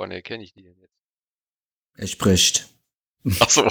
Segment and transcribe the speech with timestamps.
[0.00, 0.96] Woran erkenne ich die denn jetzt?
[1.98, 2.70] Er spricht.
[3.38, 3.68] Ach so.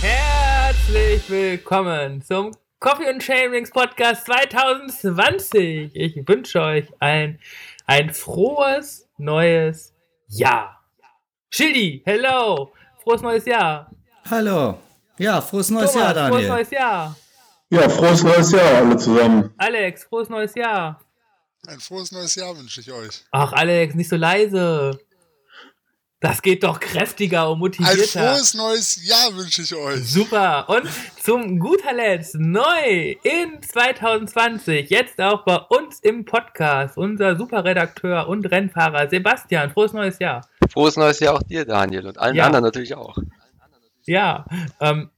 [0.00, 5.96] Herzlich willkommen zum Coffee and Shamings Podcast 2020.
[5.96, 7.40] Ich wünsche euch ein,
[7.86, 9.91] ein frohes neues
[10.32, 10.80] Jahr.
[11.50, 13.90] Schildi, hello, frohes neues Jahr.
[14.30, 14.78] Hallo.
[15.18, 16.32] Ja, frohes neues Thomas, Jahr, Daniel.
[16.32, 17.16] Frohes neues Jahr.
[17.68, 19.54] Ja, frohes neues Jahr alle zusammen.
[19.58, 21.00] Alex, frohes neues Jahr.
[21.66, 23.24] Ein frohes neues Jahr wünsche ich euch.
[23.30, 24.98] Ach, Alex, nicht so leise.
[26.22, 28.34] Das geht doch kräftiger und Ein motivierter.
[28.34, 30.08] frohes neues Jahr wünsche ich euch.
[30.08, 30.68] Super.
[30.68, 30.88] Und
[31.20, 38.48] zum guter Letzt neu in 2020, jetzt auch bei uns im Podcast, unser Superredakteur und
[38.50, 39.70] Rennfahrer Sebastian.
[39.72, 40.46] Frohes neues Jahr.
[40.70, 42.46] Frohes neues Jahr auch dir, Daniel, und allen Ja.
[42.46, 43.18] anderen natürlich auch.
[44.04, 44.44] Ja,
[44.80, 45.10] ähm,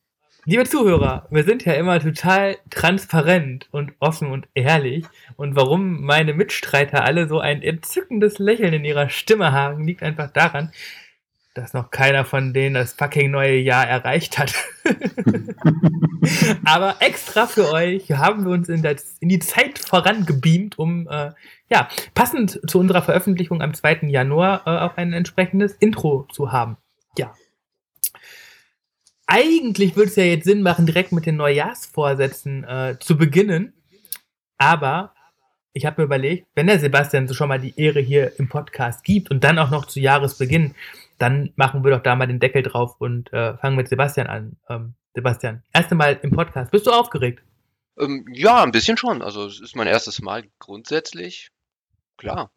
[0.46, 5.04] liebe Zuhörer, wir sind ja immer total transparent und offen und ehrlich.
[5.36, 10.30] Und warum meine Mitstreiter alle so ein entzückendes Lächeln in ihrer Stimme haben, liegt einfach
[10.30, 10.72] daran,
[11.54, 14.54] dass noch keiner von denen das fucking neue Jahr erreicht hat.
[16.64, 21.30] Aber extra für euch haben wir uns in, das, in die Zeit vorangebeamt, um äh,
[21.70, 24.00] ja, passend zu unserer Veröffentlichung am 2.
[24.08, 26.76] Januar äh, auch ein entsprechendes Intro zu haben.
[27.16, 27.34] Ja.
[29.27, 33.72] Eigentlich würde es ja jetzt Sinn machen, direkt mit den Neujahrsvorsätzen äh, zu beginnen.
[34.58, 35.14] Aber
[35.72, 39.02] ich habe mir überlegt, wenn der Sebastian so schon mal die Ehre hier im Podcast
[39.05, 40.75] gibt und dann auch noch zu Jahresbeginn,
[41.19, 44.56] dann machen wir doch da mal den Deckel drauf und äh, fangen mit Sebastian an.
[44.69, 46.70] Ähm, Sebastian, erste Mal im Podcast.
[46.70, 47.42] Bist du aufgeregt?
[47.98, 49.22] Ähm, ja, ein bisschen schon.
[49.22, 51.50] Also es ist mein erstes Mal grundsätzlich.
[52.17, 52.50] Klar.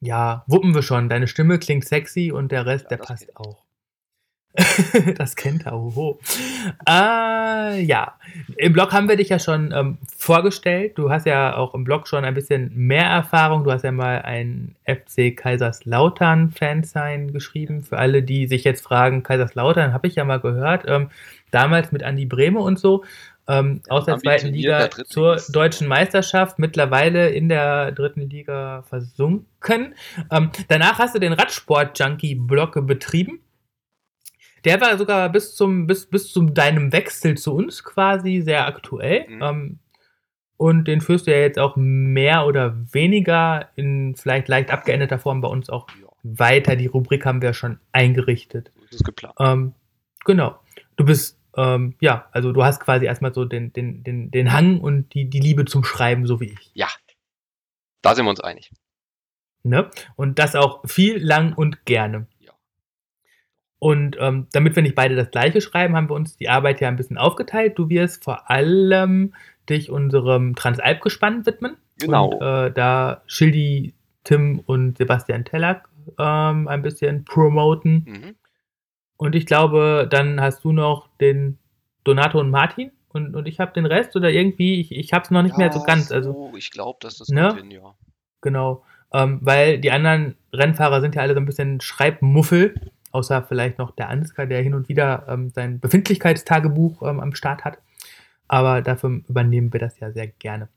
[0.00, 1.08] Ja, wuppen wir schon.
[1.08, 3.36] Deine Stimme klingt sexy und der Rest, Ja, der passt ich.
[3.36, 3.64] auch.
[5.16, 6.18] das kennt er, oho.
[6.88, 8.14] Äh, ja,
[8.56, 10.98] im Blog haben wir dich ja schon ähm, vorgestellt.
[10.98, 13.62] Du hast ja auch im Blog schon ein bisschen mehr Erfahrung.
[13.62, 17.84] Du hast ja mal ein FC Kaiserslautern-Fansign geschrieben.
[17.84, 20.84] Für alle, die sich jetzt fragen, Kaiserslautern habe ich ja mal gehört.
[20.88, 21.10] Ähm,
[21.52, 23.04] damals mit Andi Brehme und so.
[23.46, 25.12] Ähm, aus der zweiten Liga Drittligist.
[25.12, 29.94] zur deutschen Meisterschaft, mittlerweile in der dritten Liga versunken.
[30.30, 33.40] Ähm, danach hast du den Radsport-Junkie-Blog betrieben.
[34.64, 39.26] Der war sogar bis zum, bis, bis zu deinem Wechsel zu uns quasi sehr aktuell.
[39.28, 39.42] Mhm.
[39.42, 39.78] Ähm,
[40.56, 45.40] und den führst du ja jetzt auch mehr oder weniger in vielleicht leicht abgeänderter Form
[45.40, 46.76] bei uns auch Ja, weiter.
[46.76, 48.70] Die Rubrik haben wir schon eingerichtet.
[48.90, 49.34] so ist geplant.
[49.38, 49.72] Ähm,
[50.26, 50.58] genau.
[50.96, 54.80] Du bist, ähm, ja, also du hast quasi erstmal so den, den, den, den Hang
[54.80, 56.70] und die, die Liebe zum Schreiben, so wie ich.
[56.74, 56.88] Ja.
[58.02, 58.70] Da sind wir uns einig.
[59.62, 59.90] Ne?
[60.16, 62.26] Und das auch viel, lang und gerne.
[63.80, 63.88] Ja.
[63.88, 66.88] Und ähm, damit wir nicht beide das gleiche schreiben, haben wir uns die Arbeit ja
[66.88, 67.78] ein bisschen aufgeteilt.
[67.78, 69.34] Du wirst vor allem
[69.68, 71.76] dich unserem Transalp-Gespann widmen.
[71.98, 72.28] Genau.
[72.28, 75.88] Und äh, da Schildi, Tim und Sebastian Tellack
[76.18, 78.04] ähm, ein bisschen promoten.
[78.06, 78.34] Mhm.
[79.16, 81.58] Und ich glaube, dann hast du noch den
[82.04, 85.30] Donato und Martin und, und ich habe den Rest oder irgendwie, ich, ich habe es
[85.30, 86.10] noch nicht mehr so Ja, ganz.
[86.12, 87.54] Also so, ich glaube, dass das Ne?
[87.54, 87.94] hin, ja.
[88.40, 88.84] Genau.
[89.12, 92.74] Ähm, weil die anderen Rennfahrer sind ja alle so ein bisschen Schreibmuffel,
[93.12, 97.64] außer vielleicht noch der Ansgar, der hin und wieder ähm, sein Befindlichkeitstagebuch ähm, am Start
[97.64, 97.78] hat.
[98.48, 100.68] Aber dafür übernehmen wir das ja sehr gerne.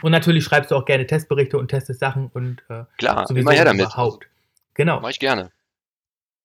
[0.00, 3.52] Und natürlich schreibst du auch gerne Testberichte und testest Sachen und äh, Klar, sowieso immer
[3.52, 3.82] her damit.
[3.86, 4.26] überhaupt.
[4.74, 5.00] Genau.
[5.00, 5.52] Mach ich gerne.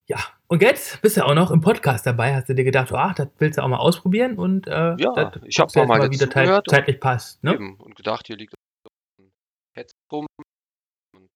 [0.07, 0.17] Ja.
[0.47, 2.35] Und jetzt bist du auch noch im Podcast dabei.
[2.35, 5.41] Hast du dir gedacht, ach, das willst du auch mal ausprobieren und äh, Ja, das
[5.45, 7.43] ich hab guckst du mal mal wie das zugehört und- zeitlich passt.
[7.43, 7.53] Ne?
[7.53, 7.75] Eben.
[7.75, 8.53] Und gedacht, hier liegt
[9.19, 9.31] ein
[9.75, 10.27] Head rum.
[11.13, 11.29] Und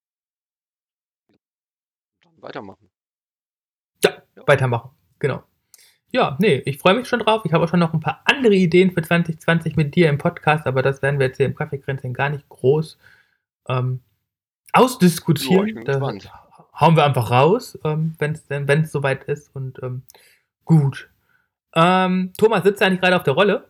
[2.23, 2.90] dann weitermachen.
[4.45, 4.91] Weitermachen.
[5.19, 5.43] Genau.
[6.11, 7.43] Ja, nee, ich freue mich schon drauf.
[7.45, 10.67] Ich habe auch schon noch ein paar andere Ideen für 2020 mit dir im Podcast,
[10.67, 12.97] aber das werden wir jetzt hier im Kaffeekränzchen gar nicht groß
[13.69, 14.01] ähm,
[14.75, 15.65] Ja, ausdiskutieren.
[15.65, 15.99] bin da
[16.79, 19.55] hauen wir einfach raus, ähm, wenn es wenn es soweit ist.
[19.55, 20.03] Und ähm,
[20.65, 21.09] gut.
[21.75, 23.69] Ähm, Thomas sitzt eigentlich gerade auf der Rolle.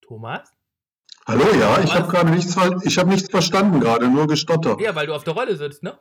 [0.00, 0.57] Thomas?
[1.28, 4.80] Hallo, ja, ich habe gerade nichts, ich habe nichts verstanden gerade, nur gestottert.
[4.80, 5.94] Ja, weil du auf der Rolle sitzt, ne?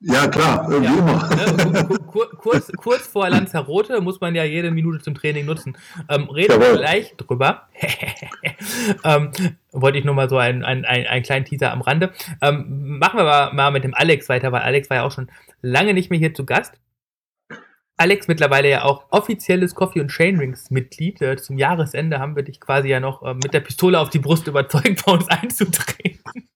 [0.00, 1.66] Ja, klar, irgendwie Ja, immer.
[1.72, 5.76] ne, ku- ku- kurz, kurz vor Lanzarote muss man ja jede Minute zum Training nutzen.
[6.08, 7.68] Ähm, reden wir gleich drüber.
[9.04, 9.30] ähm,
[9.72, 12.12] wollte ich nur mal so einen, einen, einen, einen kleinen Teaser am Rande.
[12.42, 15.30] Ähm, machen wir mal, mal mit dem Alex weiter, weil Alex war ja auch schon
[15.62, 16.74] lange nicht mehr hier zu Gast.
[17.96, 21.22] Alex mittlerweile ja auch offizielles Coffee und Chain Rings Mitglied.
[21.22, 24.18] Äh, zum Jahresende haben wir dich quasi ja noch äh, mit der Pistole auf die
[24.18, 26.48] Brust überzeugt, bei uns einzutreten.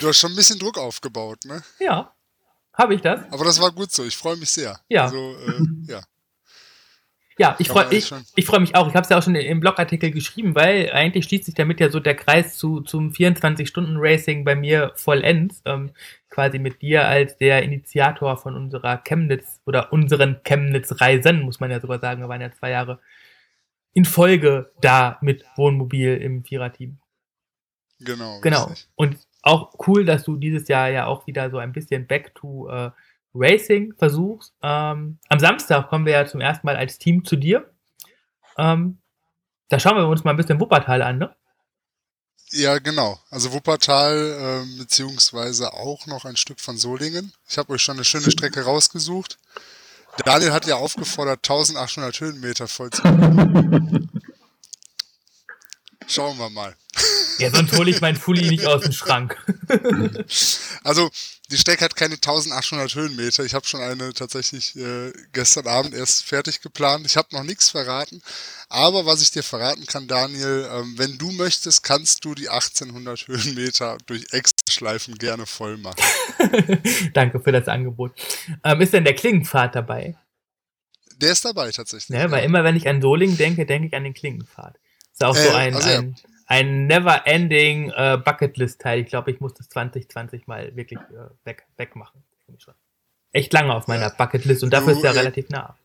[0.00, 1.62] Du hast schon ein bisschen Druck aufgebaut, ne?
[1.78, 2.12] Ja.
[2.72, 3.20] Habe ich das?
[3.30, 4.04] Aber das war gut so.
[4.04, 4.78] Ich freue mich sehr.
[4.88, 5.04] Ja.
[5.04, 6.02] Also, äh, ja.
[7.38, 8.88] Ja, ich freue ich, ich freu mich auch.
[8.88, 11.90] Ich habe es ja auch schon im Blogartikel geschrieben, weil eigentlich schließt sich damit ja
[11.90, 15.60] so der Kreis zu, zum 24-Stunden-Racing bei mir vollends.
[15.66, 15.90] Ähm,
[16.30, 21.80] quasi mit dir als der Initiator von unserer Chemnitz oder unseren Chemnitz-Reisen, muss man ja
[21.80, 22.20] sogar sagen.
[22.20, 23.00] Wir waren ja zwei Jahre
[23.92, 26.98] in Folge da mit Wohnmobil im Viererteam.
[28.00, 28.40] Genau.
[28.40, 28.64] Genau.
[28.64, 28.88] richtig.
[28.94, 32.68] Und auch cool, dass du dieses Jahr ja auch wieder so ein bisschen back to
[32.68, 32.90] äh,
[33.36, 34.54] Racing versuchst.
[34.62, 37.70] Ähm, am Samstag kommen wir ja zum ersten Mal als Team zu dir.
[38.58, 38.98] Ähm,
[39.68, 41.34] da schauen wir uns mal ein bisschen Wuppertal an, ne?
[42.50, 43.18] Ja, genau.
[43.30, 47.32] Also Wuppertal, ähm, beziehungsweise auch noch ein Stück von Solingen.
[47.48, 49.38] Ich habe euch schon eine schöne Strecke rausgesucht.
[50.24, 53.02] Daniel hat ja aufgefordert, 1800 Höhenmeter voll zu
[56.06, 56.76] Schauen wir mal.
[57.38, 59.36] Ja, sonst hole ich meinen Fully nicht aus dem Schrank.
[60.84, 61.10] Also,
[61.50, 63.44] die Strecke hat keine 1800 Höhenmeter.
[63.44, 67.06] Ich habe schon eine tatsächlich äh, gestern Abend erst fertig geplant.
[67.06, 68.22] Ich habe noch nichts verraten.
[68.68, 73.28] Aber was ich dir verraten kann, Daniel, ähm, wenn du möchtest, kannst du die 1800
[73.28, 76.02] Höhenmeter durch Extraschleifen gerne voll machen.
[77.14, 78.12] Danke für das Angebot.
[78.64, 80.16] Ähm, ist denn der Klingenpfad dabei?
[81.18, 82.10] Der ist dabei tatsächlich.
[82.10, 82.30] Ne?
[82.30, 84.76] Weil immer, wenn ich an Solingen denke, denke ich an den Klingenpfad.
[85.12, 86.02] Ist auch so Äh, ein, also ja.
[86.46, 89.00] Ein, never-ending äh, Bucketlist-Teil.
[89.00, 92.22] Ich glaube, ich muss das 2020 mal wirklich äh, weg, wegmachen.
[93.32, 94.08] Echt lange auf meiner Ja.
[94.10, 95.76] Bucketlist und dafür Du, ist er äh, relativ nah.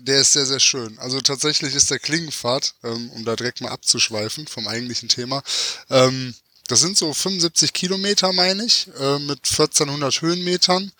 [0.00, 0.98] Der ist sehr, sehr schön.
[0.98, 5.42] Also tatsächlich ist der Klingenpfad, ähm, um da direkt mal abzuschweifen vom eigentlichen Thema,
[5.88, 6.34] ähm,
[6.68, 10.92] das sind so 75 Kilometer, meine ich, äh, mit 1400 Höhenmetern.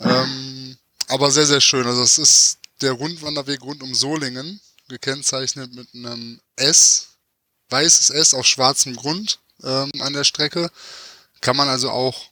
[0.00, 0.76] Ähm,
[1.08, 1.86] aber sehr, sehr schön.
[1.86, 7.15] Also es ist der Rundwanderweg rund um Solingen, gekennzeichnet mit einem S,
[7.70, 10.70] weißes S auf schwarzem Grund ähm, an der Strecke.
[11.40, 12.26] Kann man also auch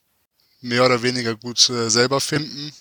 [0.60, 2.72] mehr oder weniger gut äh, selber finden.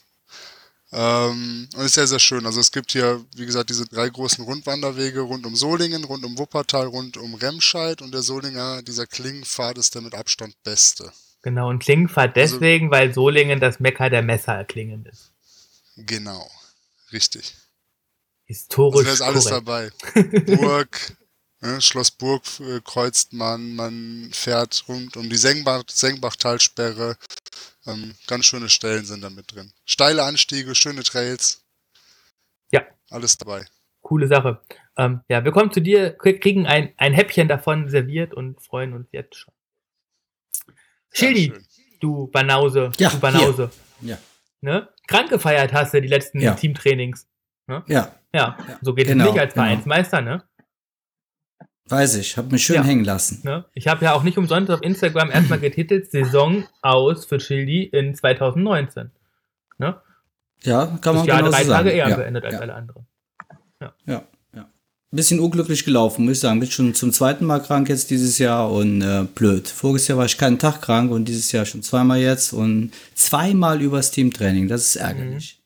[0.92, 2.46] Ähm, und ist sehr, sehr schön.
[2.46, 6.38] Also es gibt hier, wie gesagt, diese drei großen Rundwanderwege rund um Solingen, rund um
[6.38, 11.12] Wuppertal, rund um Remscheid und der Solinger, dieser Klingenpfad ist der mit Abstand beste.
[11.42, 15.32] Genau, und Klingenpfad also- deswegen, weil Solingen das Mekka der Messerklingen ist.
[15.98, 16.50] Genau.
[17.12, 17.54] Richtig.
[18.46, 19.96] Historisch Also da ist alles korrekt.
[20.16, 20.56] dabei.
[20.58, 21.18] Burg,
[21.64, 27.18] ne, Schloss Burg äh, kreuzt man, man fährt rund um die Sengbach, Sengbachtalsperre.
[27.86, 29.72] Ähm, ganz schöne Stellen sind da mit drin.
[29.86, 31.64] Steile Anstiege, schöne Trails.
[32.72, 32.84] Ja.
[33.10, 33.66] Alles dabei.
[34.02, 34.62] Coole Sache.
[34.98, 38.94] Ähm, ja, wir kommen zu dir, krie- kriegen ein, ein Häppchen davon serviert und freuen
[38.94, 39.54] uns jetzt schon.
[41.12, 41.60] Schildi, Ja,
[42.00, 43.70] du Banause, Ja, du Banause.
[44.02, 44.18] Ja.
[44.62, 44.90] Ne?
[45.08, 46.54] Krank gefeiert hast du die letzten Ja.
[46.56, 47.28] Teamtrainings.
[47.68, 49.66] Ja, Ja, Ja, so geht genau, es nicht als genau.
[49.66, 50.44] Vereinsmeister, ne?
[51.90, 52.38] Weiß ich.
[52.38, 52.84] Hab mich schön Ja.
[52.84, 53.42] hängen lassen.
[53.44, 53.66] ne?
[53.74, 58.16] Ich habe ja auch nicht umsonst auf Instagram erstmal getitelt, Saison aus für Schildi in
[58.16, 59.12] 2019.
[59.78, 59.96] Ne?
[60.64, 61.86] Ja, kann Das man Jahr genau drei so sagen.
[61.86, 63.06] Tage eher ja, beendet als ja, alle anderen.
[63.82, 64.24] ja, ja.
[65.12, 66.60] Bisschen unglücklich gelaufen, muss ich sagen.
[66.60, 69.68] Bin schon zum zweiten Mal krank jetzt dieses Jahr und äh, blöd.
[69.68, 73.80] Voriges Jahr war ich keinen Tag krank und dieses Jahr schon zweimal jetzt und zweimal
[73.80, 74.68] übers Teamtraining.
[74.68, 75.62] Das ist ärgerlich.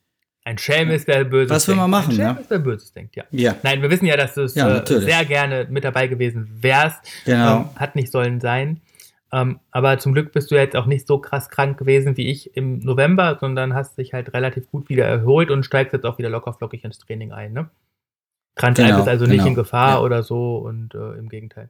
[0.47, 2.41] Ein Schelm ist, wer Böses Was will man machen, Ein Schelm ja?
[2.41, 3.25] ist, wer Böses denkt, ja.
[3.31, 6.47] Ja, Nein, wir wissen ja, dass du es Ja, äh, sehr gerne mit dabei gewesen
[6.61, 7.01] wärst.
[7.25, 7.57] genau.
[7.57, 8.79] Ähm, hat nicht sollen sein.
[9.33, 12.55] Ähm, aber zum Glück bist du jetzt auch nicht so krass krank gewesen wie ich
[12.55, 16.29] im November, sondern hast dich halt relativ gut wieder erholt und steigst jetzt auch wieder
[16.29, 17.51] locker flockig ins Training ein.
[17.51, 17.69] Ne?
[18.55, 19.99] Kranzalb Genau, ist also nicht genau, in Gefahr ja.
[19.99, 21.69] oder so und äh, im Gegenteil.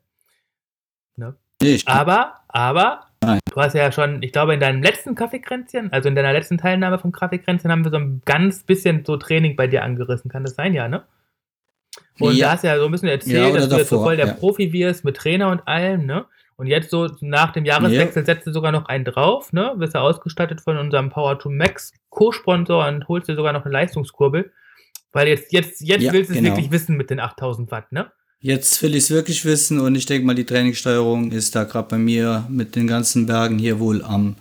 [1.16, 1.34] Ne?
[1.64, 3.40] Nee, ich, Aber, aber, Nein.
[3.52, 7.00] du hast ja schon, ich glaube, in deinem letzten Kaffeekränzchen, also in deiner letzten Teilnahme
[7.00, 10.30] vom Kaffeekränzchen, haben wir so ein ganz bisschen so Training bei dir angerissen.
[10.30, 11.04] Kann das sein, ja, ne?
[12.20, 12.48] Und Ja.
[12.48, 14.28] da hast ja so ein bisschen erzählt, Ja, dass du jetzt so davor, voll der
[14.28, 14.34] ja.
[14.34, 16.26] Profi wirst mit Trainer und allem, ne?
[16.58, 19.74] Und jetzt so nach dem Jahreswechsel setzt du sogar noch einen drauf, ne?
[19.78, 23.72] Wirst du ausgestattet von unserem Power to Max Co-Sponsor und holst dir sogar noch eine
[23.74, 24.52] Leistungskurbel.
[25.12, 26.56] Weil jetzt, jetzt, jetzt Ja, willst du es genau.
[26.56, 28.12] wirklich wissen mit den 8000 Watt, ne?
[28.40, 31.90] Jetzt will ich es wirklich wissen und ich denke mal, die Trainingssteuerung ist da gerade
[31.90, 34.36] bei mir mit den ganzen Bergen hier wohl am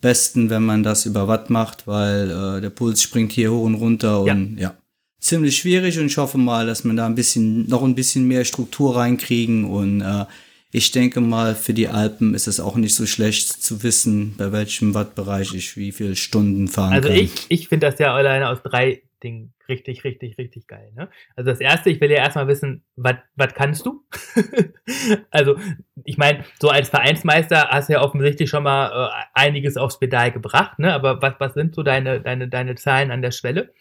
[0.00, 3.76] besten, wenn man das über Watt macht, weil äh, der Puls springt hier hoch und
[3.76, 4.74] runter und ja.
[5.20, 8.44] ziemlich schwierig und ich hoffe mal, dass man da ein bisschen, noch ein bisschen mehr
[8.44, 10.26] Struktur reinkriegen und äh,
[10.72, 14.52] ich denke mal, für die Alpen ist es auch nicht so schlecht zu wissen, bei
[14.52, 17.16] welchem Wattbereich ich wie viele Stunden fahren Also kann.
[17.16, 20.92] ich, ich finde das ja alleine aus drei Dingen richtig, richtig, richtig geil.
[20.94, 21.08] Ne?
[21.34, 24.04] Also das erste, ich will ja erstmal wissen, was kannst du?
[25.30, 25.56] also
[26.04, 30.30] ich meine, so als Vereinsmeister hast du ja offensichtlich schon mal äh, einiges aufs Pedal
[30.32, 30.92] gebracht, ne?
[30.94, 33.72] aber was, was sind so deine, deine, deine Zahlen an der Schwelle?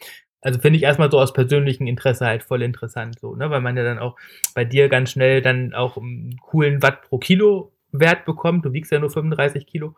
[0.42, 3.50] Also finde ich erstmal so aus persönlichem Interesse halt voll interessant, so, ne?
[3.50, 4.16] Weil man ja dann auch
[4.54, 8.64] bei dir ganz schnell dann auch einen coolen Watt pro Kilo Wert bekommt.
[8.64, 9.96] Du wiegst ja nur 35 Kilo.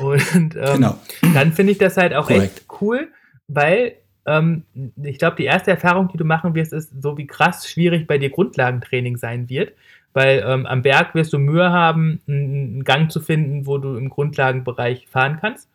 [0.00, 0.98] Und ähm, Genau.
[1.34, 2.58] dann finde ich das halt auch Korrekt.
[2.58, 3.12] echt cool,
[3.46, 3.96] weil
[4.26, 4.64] ähm,
[5.02, 8.18] ich glaube, die erste Erfahrung, die du machen wirst, ist so wie krass schwierig bei
[8.18, 9.72] dir Grundlagentraining sein wird.
[10.12, 14.08] Weil ähm, am Berg wirst du Mühe haben, einen Gang zu finden, wo du im
[14.08, 15.68] Grundlagenbereich fahren kannst.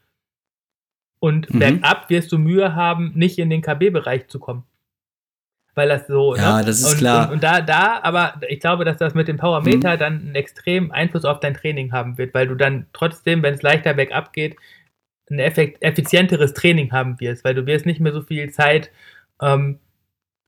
[1.19, 1.59] Und Mhm.
[1.59, 4.63] bergab wirst du Mühe haben, nicht in den KB-Bereich zu kommen.
[5.73, 6.35] Weil das so.
[6.35, 6.65] Ja, ne?
[6.65, 7.27] das ist und, klar.
[7.27, 10.91] Und, und da, da, aber ich glaube, dass das mit dem Powermeter dann einen extremen
[10.91, 14.55] Einfluss auf dein Training haben wird, weil du dann trotzdem, wenn es leichter bergab geht,
[15.29, 18.91] ein effekt effizienteres Training haben wirst, weil du wirst nicht mehr so viel Zeit
[19.41, 19.79] ähm,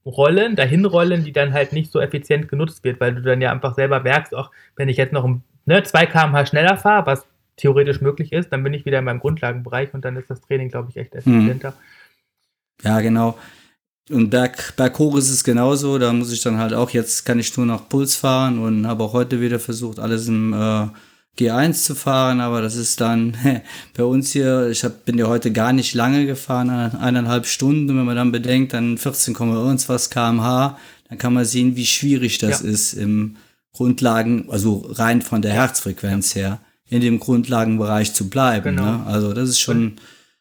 [0.05, 3.51] rollen, dahin rollen, die dann halt nicht so effizient genutzt wird, weil du dann ja
[3.51, 7.25] einfach selber merkst, auch wenn ich jetzt noch um, ne, 2 km/h schneller fahre, was
[7.57, 10.69] theoretisch möglich ist, dann bin ich wieder in meinem Grundlagenbereich und dann ist das Training,
[10.69, 11.74] glaube ich, echt effizienter.
[12.84, 13.38] Ja, genau.
[14.10, 15.98] Und Berg, berghoch ist es genauso.
[15.98, 19.03] Da muss ich dann halt auch, jetzt kann ich nur noch Puls fahren und habe
[19.03, 20.88] auch heute wieder versucht, alles im äh,
[21.38, 23.36] G1 zu fahren, aber das ist dann
[23.96, 27.88] bei uns hier, ich hab, bin ja heute gar nicht lange gefahren, eine- eineinhalb Stunden,
[27.89, 30.77] wenn man dann bedenkt, dann 14, irgendwas kmh,
[31.10, 32.70] dann kann man sehen, wie schwierig das Ja.
[32.70, 33.38] ist im
[33.72, 38.75] Grundlagen, also rein von der Herzfrequenz her, in dem Grundlagenbereich zu bleiben.
[38.75, 38.98] Genau.
[38.98, 39.06] Ne?
[39.06, 39.98] Also das ist schon,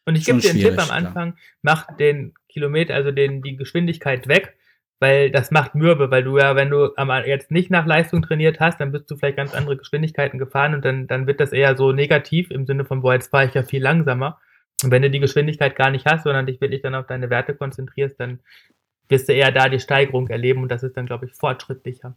[0.07, 0.91] Und ich Schon gebe dir einen Tipp am.
[0.91, 4.56] Anfang, mach den Kilometer, also den, die Geschwindigkeit weg,
[4.99, 6.91] weil das macht mürbe, weil du ja, wenn du
[7.27, 10.85] jetzt nicht nach Leistung trainiert hast, dann bist du vielleicht ganz andere Geschwindigkeiten gefahren und
[10.85, 13.63] dann, dann wird das eher so negativ im Sinne von, boah, jetzt fahre ich ja
[13.63, 14.39] viel langsamer.
[14.83, 17.55] Und wenn du die Geschwindigkeit gar nicht hast, sondern dich wirklich dann auf deine Werte
[17.55, 18.41] konzentrierst, dann
[19.09, 22.17] wirst du eher da die Steigerung erleben und das ist dann, glaube ich, fortschrittlicher.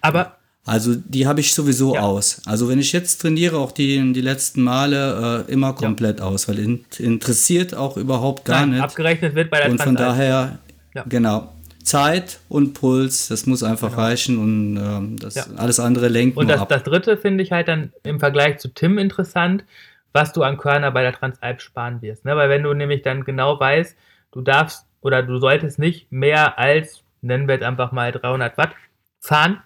[0.00, 2.02] Aber Also die habe ich sowieso Ja.
[2.02, 2.40] aus.
[2.46, 6.60] Also wenn ich jetzt trainiere, auch die, die letzten Male, äh, immer komplett aus, weil
[6.60, 8.80] in, interessiert auch überhaupt gar nein, nicht.
[8.82, 10.60] abgerechnet wird bei der Und von daher,
[10.94, 11.04] Ja.
[11.08, 11.52] genau,
[11.84, 14.02] Zeit und Puls, das muss einfach Genau.
[14.02, 15.44] reichen und ähm, das Ja.
[15.56, 16.68] alles andere lenkt Und das, ab.
[16.68, 19.64] das dritte finde ich halt dann im Vergleich zu Tim interessant,
[20.12, 22.24] was du an Körner bei der Transalp sparen wirst.
[22.24, 22.36] Ne?
[22.36, 23.96] Weil wenn du nämlich dann genau weißt,
[24.32, 28.74] du darfst oder du solltest nicht mehr als, nennen wir jetzt einfach mal 300 Watt
[29.20, 29.62] fahren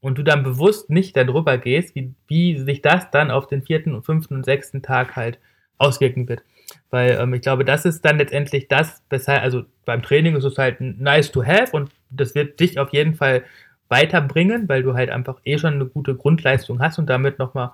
[0.00, 3.94] und du dann bewusst nicht darüber gehst, wie, wie sich das dann auf den vierten
[3.94, 5.38] und fünften und sechsten Tag halt
[5.78, 6.42] auswirken wird.
[6.90, 10.58] Weil ähm, ich glaube, das ist dann letztendlich das, weshalb, also beim Training ist es
[10.58, 13.44] halt nice to have und das wird dich auf jeden Fall
[13.88, 17.70] weiterbringen, weil du halt einfach eh schon eine gute Grundleistung hast und damit nochmal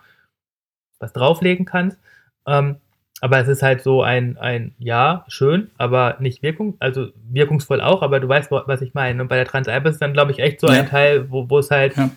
[0.99, 1.99] was drauflegen kannst.
[2.47, 2.77] Ähm,
[3.21, 8.03] aber es ist halt so ein, ein, ja, schön, aber nicht wirkung, also wirkungsvoll auch,
[8.03, 9.23] aber du weißt, was ich meine.
[9.23, 10.81] Und bei der Transalp ist es dann, glaube ich, echt so Ja.
[10.81, 12.11] ein Teil, wo, wo es halt, Ja.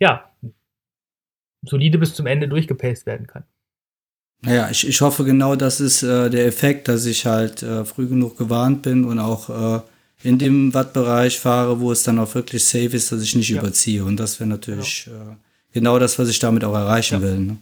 [0.00, 0.30] ja.
[1.62, 3.44] solide bis zum Ende durchgepaced werden kann.
[4.42, 8.06] Naja, ich, ich hoffe genau, das ist äh, der Effekt, dass ich halt äh, früh
[8.06, 9.80] genug gewarnt bin und auch äh,
[10.22, 13.60] in dem Wattbereich fahre, wo es dann auch wirklich safe ist, dass ich nicht Ja.
[13.60, 14.04] überziehe.
[14.04, 15.34] Und das wäre natürlich äh,
[15.72, 17.22] genau das, was ich damit auch erreichen Ja.
[17.22, 17.38] will.
[17.38, 17.56] Ne?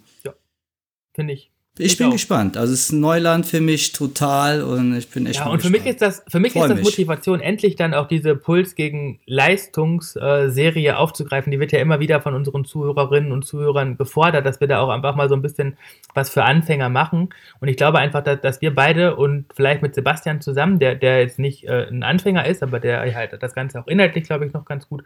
[1.14, 1.50] Finde ich.
[1.76, 2.12] Ich, Ich bin auch.
[2.12, 2.56] gespannt.
[2.56, 5.70] Also es ist ein Neuland für mich total und ich bin echt Ja, und für
[5.70, 6.02] mich gespannt.
[6.02, 6.84] ist das, für mich Freu ist das mich.
[6.84, 11.50] Motivation, endlich dann auch diese Puls gegen Leistungsserie aufzugreifen.
[11.50, 14.88] Die wird ja immer wieder von unseren Zuhörerinnen und Zuhörern gefordert, dass wir da auch
[14.88, 15.76] einfach mal so ein bisschen
[16.14, 17.30] was für Anfänger machen.
[17.60, 21.20] Und ich glaube einfach, dass, dass wir beide und vielleicht mit Sebastian zusammen, der, der
[21.20, 24.52] jetzt nicht äh, ein Anfänger ist, aber der halt das Ganze auch inhaltlich, glaube ich,
[24.52, 25.02] noch ganz gut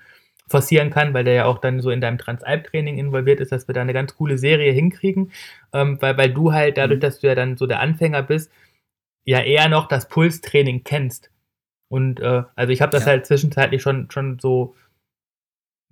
[0.48, 3.74] forcieren kann, weil der ja auch dann so in deinem Transalp-Training involviert ist, dass wir
[3.74, 5.30] da eine ganz coole Serie hinkriegen,
[5.72, 8.50] ähm, weil, weil du halt dadurch, dass du ja dann so der Anfänger bist,
[9.24, 11.30] ja eher noch das Pulstraining kennst.
[11.90, 13.12] Und äh, also ich habe das Ja.
[13.12, 14.74] halt zwischenzeitlich schon, schon so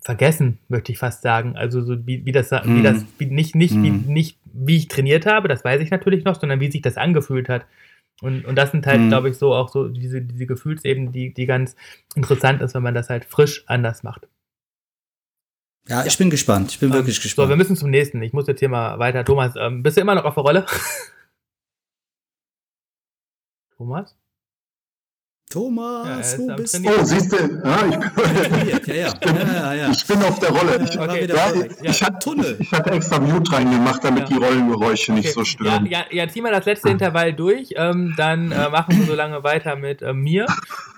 [0.01, 1.57] vergessen, möchte ich fast sagen.
[1.57, 2.83] Also so wie, wie das, wie Mhm.
[2.83, 4.05] das, wie nicht, nicht, wie, Mhm.
[4.07, 7.49] nicht, wie ich trainiert habe, das weiß ich natürlich noch, sondern wie sich das angefühlt
[7.49, 7.67] hat.
[8.23, 9.09] Und, und das sind halt, Mhm.
[9.09, 11.77] glaube ich, so auch so diese, diese Gefühlsebene, die, die ganz
[12.15, 14.29] interessant ist, wenn man das halt frisch anders macht.
[15.89, 16.73] Ja, ich bin gespannt.
[16.73, 17.49] Ich bin wirklich Ähm, So, gespannt.
[17.51, 18.21] wir müssen zum nächsten.
[18.23, 19.25] Ich muss jetzt hier mal weiter.
[19.25, 20.67] Thomas, ähm, bist du immer noch auf der Rolle?
[23.77, 24.17] Thomas?
[25.49, 26.89] Thomas, Ja, wo bist du?
[26.89, 29.91] Oh, siehst du, ja, ich, Ja, ja, ja, ja, ja.
[29.93, 30.83] ich bin auf der Rolle.
[30.83, 31.29] Ich, Okay.
[31.83, 32.57] ich, hatte, Tunnel.
[32.59, 34.37] ich hatte extra Mute reingemacht, damit Ja.
[34.37, 35.87] die Rollengeräusche nicht so stören.
[35.87, 39.45] ja, ja, zieh mal das letzte Intervall durch, ähm, dann äh, machen wir so lange
[39.45, 40.47] weiter mit äh, mir.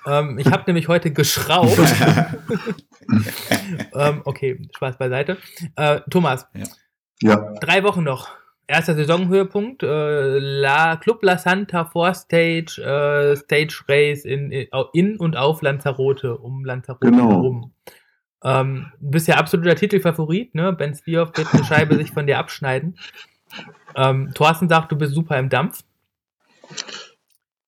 [0.06, 1.78] Ähm, ich habe nämlich heute geschraubt.
[3.94, 5.36] ähm, okay, Spaß beiseite.
[5.76, 6.46] Äh, Thomas,
[7.20, 8.30] Ja, drei Wochen noch.
[8.68, 14.52] Erster Saisonhöhepunkt, äh, La Club La Santa Vorstage, äh, Stage Race in,
[14.92, 17.30] in und auf Lanzarote, um Lanzarote Genau.
[17.30, 17.72] herum.
[18.44, 20.72] Ähm, du bist ja absoluter Titelfavorit, ne?
[20.72, 22.96] Ben Svioff wird eine Scheibe sich von dir abschneiden.
[23.96, 25.82] Ähm, Thorsten sagt, du bist super im Dampf.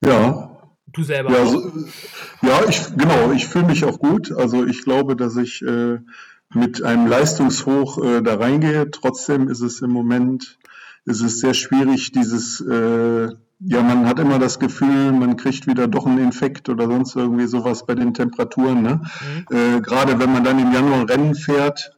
[0.05, 0.47] ja,
[0.93, 1.47] Du selber ja, auch.
[1.47, 1.71] so,
[2.43, 4.33] ja, ich, genau, ich fühle mich auch gut.
[4.33, 5.99] Also ich glaube, dass ich äh,
[6.53, 8.91] mit einem Leistungshoch äh, da reingehe.
[8.91, 10.59] Trotzdem ist es im Moment,
[11.11, 13.29] es ist sehr schwierig, dieses, äh,
[13.63, 17.47] ja, man hat immer das Gefühl, man kriegt wieder doch einen Infekt oder sonst irgendwie
[17.47, 18.83] sowas bei den Temperaturen.
[18.83, 19.01] Ne?
[19.51, 19.57] Mhm.
[19.57, 21.93] Äh, Gerade wenn man dann im Januar Rennen fährt,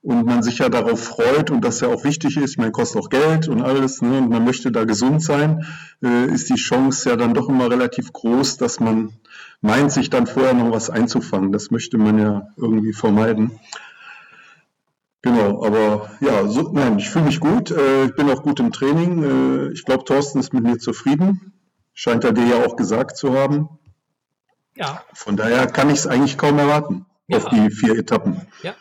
[0.00, 3.08] und man sich ja darauf freut und das ja auch wichtig ist, man kostet auch
[3.08, 5.66] Geld und alles, ne, und man möchte da gesund sein,
[6.02, 9.12] äh, ist die Chance ja dann doch immer relativ groß, dass man
[9.60, 11.52] meint, sich dann vorher noch was einzufangen.
[11.52, 13.58] Das möchte man ja irgendwie vermeiden.
[15.22, 18.72] Genau, aber ja, so, nein, ich fühle mich gut, äh, ich bin auch gut im
[18.72, 19.24] Training.
[19.24, 21.52] Äh, ich glaube, Thorsten ist mit mir zufrieden.
[21.92, 23.68] Scheint er dir ja auch gesagt zu haben.
[24.76, 25.02] Ja.
[25.12, 27.38] Von daher kann ich es eigentlich kaum erwarten ja.
[27.38, 28.42] auf die vier Etappen.
[28.62, 28.74] Ja.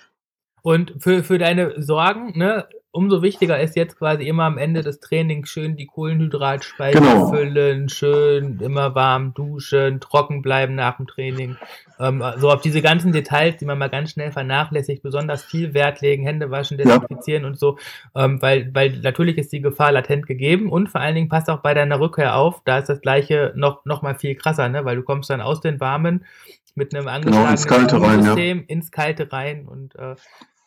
[0.62, 2.68] Und für, für deine Sorgen, ne,
[2.98, 7.30] umso wichtiger ist jetzt quasi immer am Ende des Trainings schön die Kohlenhydratspeicher genau.
[7.30, 11.58] füllen, schön immer warm duschen, trocken bleiben nach dem Training.
[12.00, 16.02] Ähm, so auf diese ganzen Details, die man mal ganz schnell vernachlässigt, besonders viel Wert
[16.02, 17.50] legen, Hände waschen, desinfizieren ja.
[17.50, 17.78] und so,
[18.16, 21.60] ähm, weil, weil natürlich ist die Gefahr latent gegeben und vor allen Dingen passt auch
[21.60, 24.86] bei deiner Rückkehr auf, da ist das gleiche noch, noch mal viel krasser, ne?
[24.86, 26.26] weil du kommst dann aus den warmen
[26.74, 28.74] mit einem angeschlagenen genau, ins System rein, ja.
[28.74, 30.16] ins Kalte rein und äh,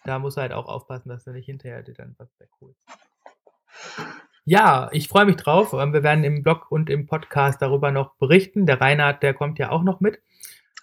[0.05, 2.81] da musst du halt auch aufpassen, dass du nicht hinterher dir dann was wegholst.
[4.47, 5.75] Ja, ich freue mich drauf.
[5.75, 8.67] Ähm, wir werden im Blog und im Podcast darüber noch berichten.
[8.67, 10.19] Der Reinhard, der kommt ja auch noch mit.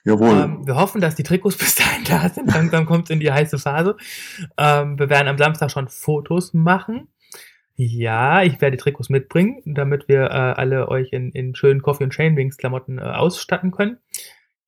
[0.06, 0.42] Jawohl.
[0.42, 2.54] Ähm, wir hoffen, dass die Trikots bis dahin da sind.
[2.54, 3.98] Langsam kommt es in die heiße Phase.
[4.58, 7.10] Ähm, wir werden am Samstag schon Fotos machen.
[7.76, 12.06] Ja, ich werde die Trikots mitbringen, damit wir äh, alle euch in, in schönen Coffee
[12.06, 13.98] und Chainwings Klamotten äh, ausstatten können.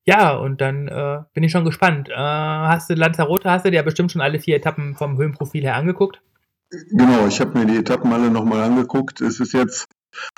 [0.09, 2.09] Ja, und dann äh, bin ich schon gespannt.
[2.09, 5.61] Äh, hast du Lanzarote, hast du dir ja bestimmt schon alle vier Etappen vom Höhenprofil
[5.61, 6.19] her angeguckt?
[6.71, 9.21] Genau, ich habe mir die Etappen alle nochmal angeguckt.
[9.21, 9.85] Es ist jetzt,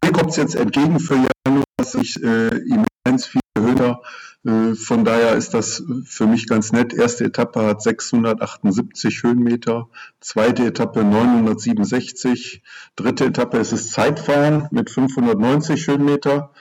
[0.04, 4.02] mir kommt es jetzt entgegen für Januar, dass ich äh, immens viel höher.
[4.46, 6.94] Äh, von daher ist das für mich ganz nett.
[6.94, 9.88] Erste Etappe hat 678 Höhenmeter,
[10.20, 12.62] zweite Etappe 967,
[12.98, 16.52] dritte Etappe ist es Zeitfahren mit 590 Höhenmeter.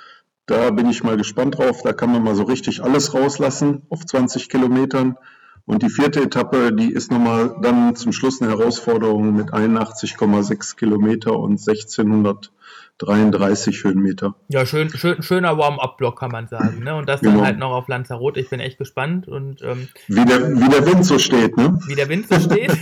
[0.50, 1.82] Da bin ich mal gespannt drauf.
[1.84, 5.16] Da kann man mal so richtig alles rauslassen auf 20 Kilometern.
[5.64, 11.38] Und die vierte Etappe, die ist nochmal dann zum Schluss eine Herausforderung mit 81,6 Kilometer
[11.38, 14.34] und 1633 Höhenmeter.
[14.48, 16.82] Ja, schön, schön, schöner Warm-up-Block kann man sagen.
[16.82, 16.96] Ne?
[16.96, 17.36] Und das genau.
[17.36, 18.40] dann halt noch auf Lanzarote.
[18.40, 19.28] Ich bin echt gespannt.
[19.28, 21.78] Und, ähm, wie, der, wie der Wind so steht, ne?
[21.86, 22.72] Wie der Wind so steht.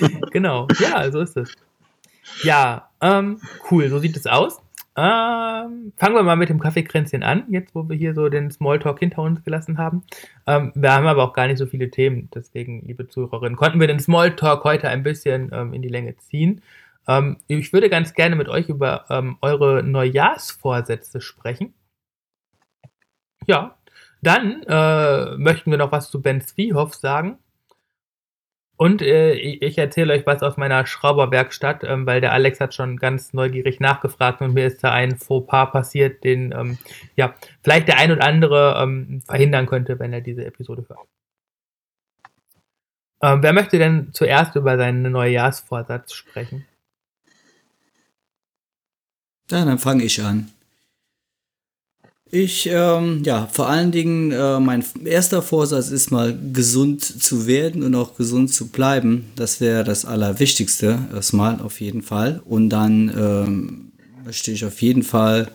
[0.30, 1.52] genau, ja, so ist es.
[2.42, 3.38] Ja, ähm,
[3.70, 4.62] cool, so sieht es aus.
[4.98, 8.98] Ähm, fangen wir mal mit dem Kaffeekränzchen an, jetzt wo wir hier so den Smalltalk
[8.98, 10.04] hinter uns gelassen haben.
[10.46, 13.88] Ähm, wir haben aber auch gar nicht so viele Themen, deswegen, liebe Zuhörerinnen, konnten wir
[13.88, 16.62] den Smalltalk heute ein bisschen ähm, in die Länge ziehen.
[17.06, 21.74] Ähm, ich würde ganz gerne mit euch über ähm, eure Neujahrsvorsätze sprechen.
[23.46, 23.76] Ja,
[24.22, 27.38] dann äh, möchten wir noch was zu Ben Zwiehoff sagen.
[28.78, 32.98] Und äh, ich erzähle euch was aus meiner Schrauberwerkstatt, ähm, weil der Alex hat schon
[32.98, 36.78] ganz neugierig nachgefragt und mir ist da ein Fauxpas passiert, den ähm,
[37.16, 41.08] ja vielleicht der ein oder andere ähm, verhindern könnte, wenn er diese Episode hört.
[43.22, 46.66] Ähm, wer möchte denn zuerst über seinen Neujahrsvorsatz sprechen?
[49.50, 50.50] Ja, dann fange ich an.
[52.30, 57.84] Ich, ähm, ja, vor allen Dingen, äh, mein erster Vorsatz ist mal gesund zu werden
[57.84, 59.26] und auch gesund zu bleiben.
[59.36, 62.42] Das wäre das Allerwichtigste, erstmal auf jeden Fall.
[62.44, 63.92] Und dann ähm,
[64.24, 65.52] möchte ich auf jeden Fall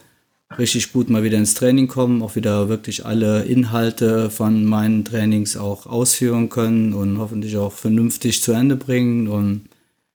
[0.57, 5.57] richtig gut mal wieder ins Training kommen, auch wieder wirklich alle Inhalte von meinen Trainings
[5.57, 9.27] auch ausführen können und hoffentlich auch vernünftig zu Ende bringen.
[9.27, 9.63] Und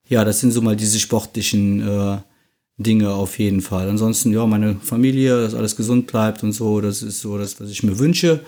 [0.09, 2.19] ja, das sind so mal diese sportlichen äh,
[2.79, 3.89] Dinge auf jeden Fall.
[3.89, 7.71] Ansonsten, ja, meine Familie, dass alles gesund bleibt und so, das ist so das, was
[7.71, 8.45] ich mir wünsche.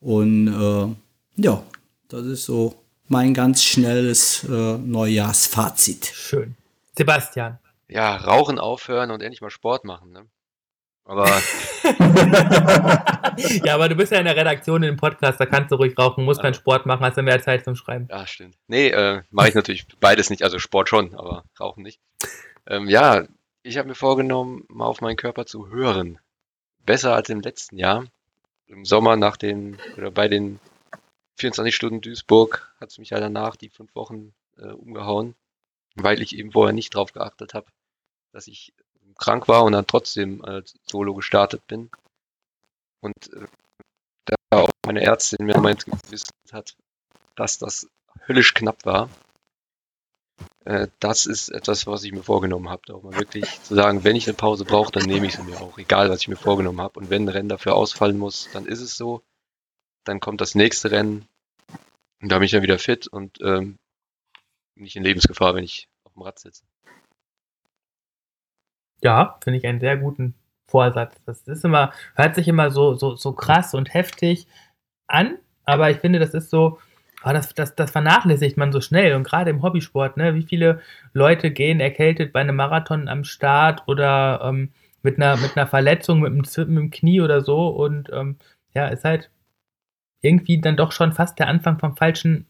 [0.00, 1.62] Und äh, ja,
[2.08, 2.74] das ist so
[3.08, 6.06] mein ganz schnelles äh, Neujahrsfazit.
[6.06, 6.56] Schön.
[6.96, 7.58] Sebastian.
[7.88, 10.26] Ja, rauchen aufhören und endlich mal Sport machen, ne?
[11.04, 11.28] Aber.
[13.64, 15.96] ja, aber du bist ja in der Redaktion in dem Podcast, da kannst du ruhig
[15.98, 18.08] rauchen, musst keinen Sport machen, hast ja mehr Zeit zum Schreiben.
[18.10, 18.56] Ja, stimmt.
[18.68, 22.00] Nee, äh, mache ich natürlich beides nicht, also Sport schon, aber rauchen nicht.
[22.66, 23.24] Ähm, ja,
[23.64, 26.20] ich habe mir vorgenommen, mal auf meinen Körper zu hören.
[26.84, 28.06] Besser als im letzten Jahr.
[28.66, 30.60] Im Sommer nach den, oder bei den
[31.38, 35.34] 24 Stunden Duisburg hat es mich ja danach die fünf Wochen äh, umgehauen,
[35.96, 37.66] weil ich eben vorher nicht drauf geachtet habe,
[38.32, 38.74] dass ich
[39.18, 41.90] krank war und dann trotzdem als Solo gestartet bin.
[43.00, 43.46] Und äh,
[44.26, 46.76] da auch meine Ärztin mir meint gewissen hat,
[47.34, 47.88] dass das
[48.26, 49.08] höllisch knapp war,
[50.64, 52.94] äh, das ist etwas, was ich mir vorgenommen habe.
[52.94, 55.60] Auch mal wirklich zu sagen, wenn ich eine Pause brauche, dann nehme ich sie mir
[55.60, 56.98] auch, egal was ich mir vorgenommen habe.
[56.98, 59.22] Und wenn ein Rennen dafür ausfallen muss, dann ist es so.
[60.04, 61.26] Dann kommt das nächste Rennen
[62.20, 63.78] und da bin ich dann wieder fit und ähm,
[64.74, 66.64] nicht in Lebensgefahr, wenn ich auf dem Rad sitze.
[69.02, 70.34] Ja, finde ich einen sehr guten
[70.66, 71.14] Vorsatz.
[71.26, 74.46] Das ist immer, hört sich immer so, so, so krass und heftig
[75.06, 76.78] an, aber ich finde, das ist so,
[77.24, 79.14] oh, das, das, das vernachlässigt man so schnell.
[79.14, 80.80] Und gerade im Hobbysport, ne, wie viele
[81.12, 86.20] Leute gehen erkältet bei einem Marathon am Start oder ähm, mit, einer, mit einer Verletzung,
[86.20, 87.68] mit einem Zippen im Knie oder so.
[87.68, 88.36] Und ähm,
[88.74, 89.30] ja, ist halt
[90.20, 92.46] irgendwie dann doch schon fast der Anfang vom falschen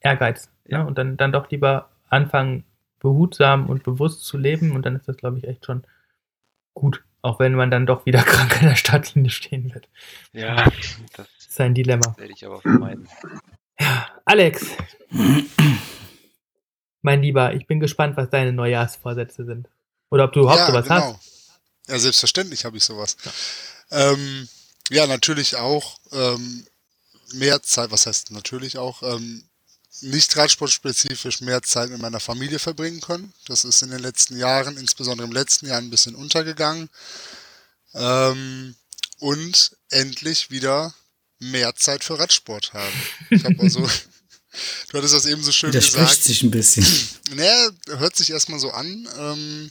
[0.00, 0.50] Ehrgeiz.
[0.64, 0.72] Ne?
[0.72, 0.78] Ja.
[0.78, 0.86] Ne?
[0.86, 2.64] Und dann, dann doch lieber anfangen,
[2.98, 4.72] behutsam und bewusst zu leben.
[4.72, 5.84] Und dann ist das, glaube ich, echt schon
[6.74, 7.04] gut.
[7.22, 9.88] Auch wenn man dann doch wieder krank in der Startlinie stehen wird.
[10.32, 10.64] Ja,
[11.16, 12.14] das ist ein Dilemma.
[12.16, 13.08] Werde ich aber vermeiden.
[13.82, 14.62] Ja, Alex.
[17.02, 19.68] mein Lieber, ich bin gespannt, was deine Neujahrsvorsätze sind.
[20.08, 21.18] Oder ob du überhaupt ja, sowas genau.
[21.18, 21.60] hast.
[21.88, 23.16] Ja, selbstverständlich habe ich sowas.
[23.90, 24.48] Ja, ähm,
[24.90, 26.64] ja natürlich auch ähm,
[27.34, 29.42] mehr Zeit, was heißt natürlich auch, ähm,
[30.00, 33.32] nicht radsportspezifisch mehr Zeit mit meiner Familie verbringen können.
[33.46, 36.88] Das ist in den letzten Jahren, insbesondere im letzten Jahr, ein bisschen untergegangen.
[37.94, 38.76] Ähm,
[39.18, 40.94] und endlich wieder
[41.42, 43.02] mehr Zeit für Radsport haben.
[43.30, 43.80] Ich habe also,
[44.88, 46.10] du hattest das eben so schön das gesagt.
[46.10, 46.86] spricht sich ein bisschen.
[47.34, 49.08] Naja, hört sich erstmal so an.
[49.16, 49.70] Ähm,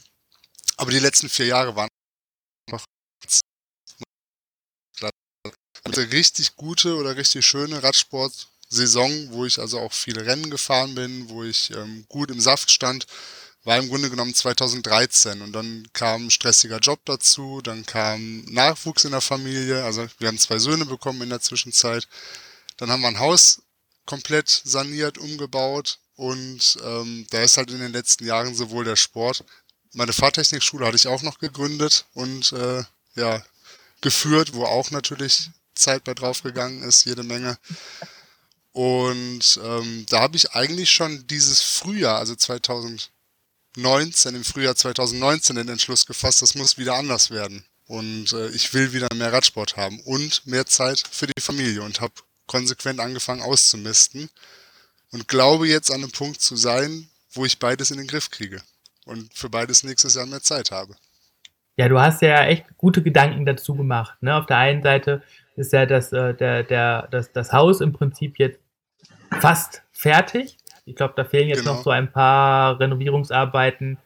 [0.76, 1.88] aber die letzten vier Jahre waren
[2.68, 2.84] einfach
[5.84, 11.28] eine richtig gute oder richtig schöne Radsport-Saison, wo ich also auch viele Rennen gefahren bin,
[11.28, 13.06] wo ich ähm, gut im Saft stand
[13.64, 19.04] war im Grunde genommen 2013 und dann kam ein stressiger Job dazu, dann kam Nachwuchs
[19.04, 22.08] in der Familie, also wir haben zwei Söhne bekommen in der Zwischenzeit,
[22.76, 23.62] dann haben wir ein Haus
[24.04, 29.44] komplett saniert, umgebaut und ähm, da ist halt in den letzten Jahren sowohl der Sport,
[29.94, 32.82] meine Fahrtechnikschule hatte ich auch noch gegründet und äh,
[33.14, 33.42] ja
[34.00, 37.58] geführt, wo auch natürlich Zeit bei draufgegangen ist, jede Menge.
[38.72, 43.10] Und ähm, da habe ich eigentlich schon dieses Frühjahr, also 2000
[43.76, 47.64] 19, im Frühjahr 2019 den Entschluss gefasst, das muss wieder anders werden.
[47.86, 52.00] Und äh, ich will wieder mehr Radsport haben und mehr Zeit für die Familie und
[52.00, 52.14] habe
[52.46, 54.30] konsequent angefangen auszumisten
[55.10, 58.62] und glaube jetzt an einem Punkt zu sein, wo ich beides in den Griff kriege
[59.04, 60.94] und für beides nächstes Jahr mehr Zeit habe.
[61.76, 64.22] Ja, du hast ja echt gute Gedanken dazu gemacht.
[64.22, 64.34] Ne?
[64.34, 65.22] Auf der einen Seite
[65.56, 68.58] ist ja das, äh, der, der, das, das Haus im Prinzip jetzt
[69.40, 70.56] fast fertig.
[70.84, 71.74] Ich glaube, da fehlen jetzt genau.
[71.74, 73.98] noch so ein paar Renovierungsarbeiten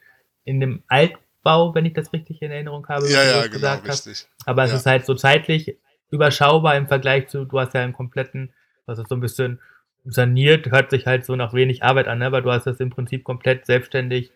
[0.44, 3.08] in dem Altbau, wenn ich das richtig in Erinnerung habe.
[3.08, 3.88] Ja, ja, genau, richtig.
[3.88, 4.28] Hast.
[4.44, 4.72] Aber ja.
[4.72, 5.76] es ist halt so zeitlich
[6.10, 8.52] überschaubar im Vergleich zu, du hast ja einen kompletten,
[8.84, 9.60] was ist so ein bisschen
[10.04, 12.26] saniert, hört sich halt so nach wenig Arbeit an, ne?
[12.26, 14.30] aber du hast das im Prinzip komplett selbstständig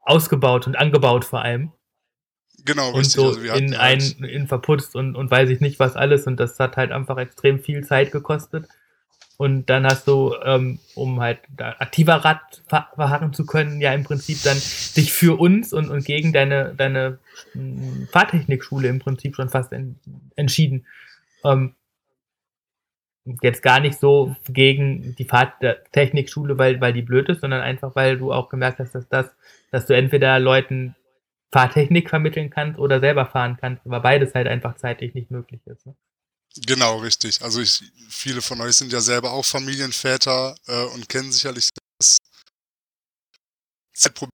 [0.00, 1.72] ausgebaut und angebaut vor allem.
[2.64, 3.14] Genau, und richtig.
[3.14, 6.58] so also in ein, in verputzt und, und weiß ich nicht was alles und das
[6.58, 8.68] hat halt einfach extrem viel Zeit gekostet.
[9.38, 14.42] Und dann hast du, ähm, um halt aktiver Rad verharren zu können, ja im Prinzip
[14.42, 14.56] dann
[14.96, 17.20] dich für uns und, und gegen deine, deine
[17.52, 19.94] hm, Fahrtechnikschule im Prinzip schon fast en,
[20.34, 20.86] entschieden.
[21.44, 21.76] Ähm,
[23.40, 28.18] jetzt gar nicht so gegen die Fahrtechnikschule, weil, weil die blöd ist, sondern einfach, weil
[28.18, 29.32] du auch gemerkt hast, dass das,
[29.70, 30.96] dass du entweder Leuten
[31.52, 35.86] Fahrtechnik vermitteln kannst oder selber fahren kannst, aber beides halt einfach zeitlich nicht möglich ist.
[35.86, 35.94] Ne?
[36.66, 37.42] Genau, richtig.
[37.42, 41.68] Also ich, viele von euch sind ja selber auch Familienväter äh, und kennen sicherlich
[42.00, 42.18] das
[44.14, 44.30] Problem.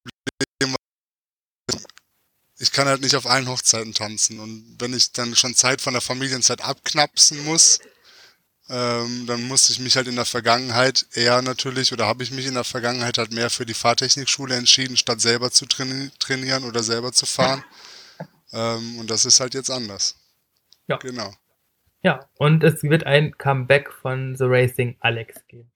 [2.58, 5.92] Ich kann halt nicht auf allen Hochzeiten tanzen und wenn ich dann schon Zeit von
[5.92, 7.80] der Familienzeit abknapsen muss,
[8.68, 12.46] ähm, dann musste ich mich halt in der Vergangenheit eher natürlich oder habe ich mich
[12.46, 16.82] in der Vergangenheit halt mehr für die Fahrtechnikschule entschieden, statt selber zu traini trainieren oder
[16.82, 17.64] selber zu fahren.
[18.52, 20.14] Ähm, und das ist halt jetzt anders.
[20.86, 20.96] Ja.
[20.98, 21.34] Genau.
[22.04, 25.72] Ja, und es wird ein Comeback von The Racing Alex geben.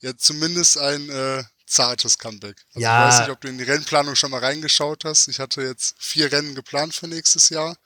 [0.00, 2.64] Ja, zumindest ein äh, zartes Comeback.
[2.68, 3.08] Also ja.
[3.08, 5.26] Ich weiß nicht, ob du in die Rennplanung schon mal reingeschaut hast.
[5.26, 7.76] Ich hatte jetzt vier Rennen geplant für nächstes Jahr.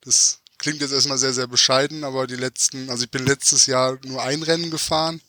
[0.00, 3.98] Das klingt jetzt erstmal sehr, sehr bescheiden, aber die letzten, also ich bin letztes Jahr
[4.04, 5.20] nur ein Rennen gefahren.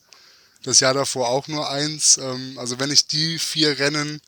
[0.63, 2.17] Das Jahr davor auch nur eins.
[2.17, 4.21] Ähm, also wenn ich die vier Rennen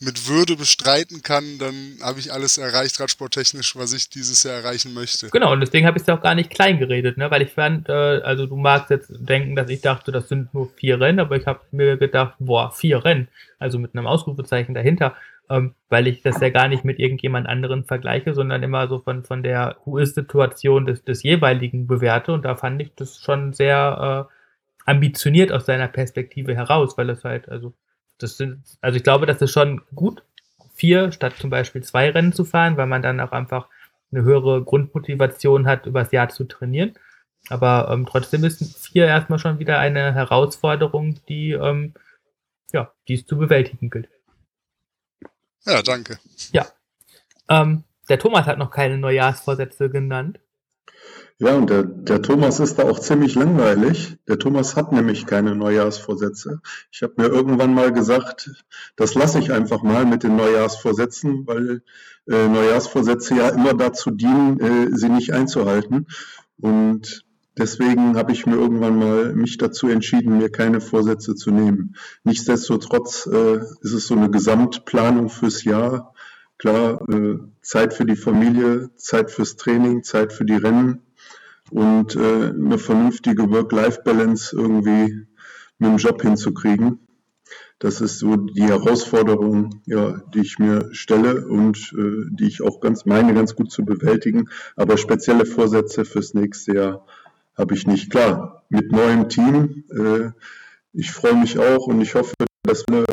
[0.00, 4.94] mit Würde bestreiten kann, dann habe ich alles erreicht, radsporttechnisch, was ich dieses Jahr erreichen
[4.94, 5.28] möchte.
[5.28, 7.30] Genau, und deswegen habe ich es auch gar nicht klein geredet, ne?
[7.30, 10.70] weil ich fand, äh, also du magst jetzt denken, dass ich dachte, das sind nur
[10.70, 15.14] vier Rennen, aber ich habe mir gedacht, boah, vier Rennen, also mit einem Ausrufezeichen dahinter,
[15.50, 19.22] ähm, weil ich das ja gar nicht mit irgendjemand anderen vergleiche, sondern immer so von,
[19.22, 24.90] von der Who-Is-Situation des, des jeweiligen bewerte und da fand ich das schon sehr äh,
[24.90, 27.74] ambitioniert aus seiner Perspektive heraus, weil es halt, also
[28.22, 30.22] das sind, also ich glaube, das ist schon gut,
[30.74, 33.68] vier statt zum Beispiel zwei Rennen zu fahren, weil man dann auch einfach
[34.12, 36.94] eine höhere Grundmotivation hat, übers Jahr zu trainieren.
[37.48, 41.94] Aber ähm, trotzdem ist vier erstmal schon wieder eine Herausforderung, die, ähm,
[42.72, 44.08] ja, die es zu bewältigen gilt.
[45.64, 46.18] Ja, danke.
[46.52, 46.66] Ja.
[47.48, 50.40] Ähm, der Thomas hat noch keine Neujahrsvorsätze genannt.
[51.42, 54.18] Ja, und der, der Thomas ist da auch ziemlich langweilig.
[54.28, 56.60] Der Thomas hat nämlich keine Neujahrsvorsätze.
[56.92, 58.50] Ich habe mir irgendwann mal gesagt,
[58.94, 61.82] das lasse ich einfach mal mit den Neujahrsvorsätzen, weil
[62.28, 66.08] äh, Neujahrsvorsätze ja immer dazu dienen, äh, sie nicht einzuhalten.
[66.60, 67.24] Und
[67.56, 71.96] deswegen habe ich mir irgendwann mal mich dazu entschieden, mir keine Vorsätze zu nehmen.
[72.22, 76.12] Nichtsdestotrotz äh, ist es so eine Gesamtplanung fürs Jahr.
[76.58, 81.00] Klar, äh, Zeit für die Familie, Zeit fürs Training, Zeit für die Rennen
[81.70, 85.26] und äh, eine vernünftige Work-Life-Balance irgendwie
[85.78, 87.00] mit dem Job hinzukriegen.
[87.78, 92.80] Das ist so die Herausforderung, ja, die ich mir stelle und äh, die ich auch
[92.80, 94.50] ganz meine, ganz gut zu bewältigen.
[94.76, 97.06] Aber spezielle Vorsätze fürs nächste Jahr
[97.56, 98.10] habe ich nicht.
[98.10, 99.84] Klar, mit neuem Team.
[99.90, 100.30] Äh,
[100.92, 103.06] ich freue mich auch und ich hoffe, dass wir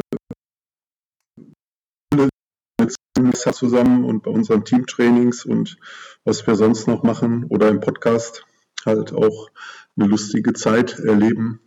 [3.57, 5.77] zusammen und bei unseren Teamtrainings und
[6.23, 8.45] was wir sonst noch machen oder im Podcast
[8.87, 9.49] halt auch
[9.95, 11.59] eine lustige Zeit erleben.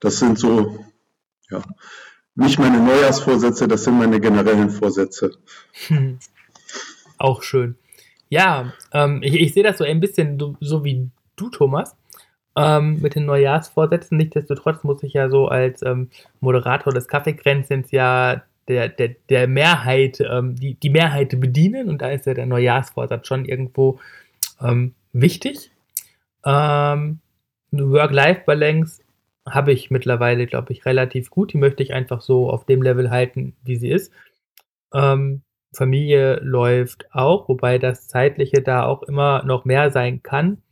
[0.00, 0.84] Das sind so,
[1.50, 1.62] ja,
[2.34, 5.32] nicht meine Neujahrsvorsätze, das sind meine generellen Vorsätze.
[7.18, 7.76] Auch schön.
[8.28, 11.94] Ja, ähm, ich, ich sehe das so ein bisschen so, so wie du, Thomas,
[12.56, 14.16] ähm, mit den Neujahrsvorsätzen.
[14.18, 16.10] Nichtsdestotrotz muss ich ja so als ähm,
[16.40, 22.10] Moderator des Kaffeekränzchens ja der, der, der Mehrheit, ähm, die, die Mehrheit bedienen und da
[22.10, 24.00] ist ja der Neujahrsvorsatz schon irgendwo
[24.60, 25.70] ähm, wichtig.
[26.44, 27.20] Ähm,
[27.72, 29.02] Work-Life-Balance
[29.48, 31.52] habe ich mittlerweile, glaube ich, relativ gut.
[31.52, 34.12] Die möchte ich einfach so auf dem Level halten, wie sie ist.
[34.92, 35.42] Ähm,
[35.74, 40.62] Familie läuft auch, wobei das Zeitliche da auch immer noch mehr sein kann.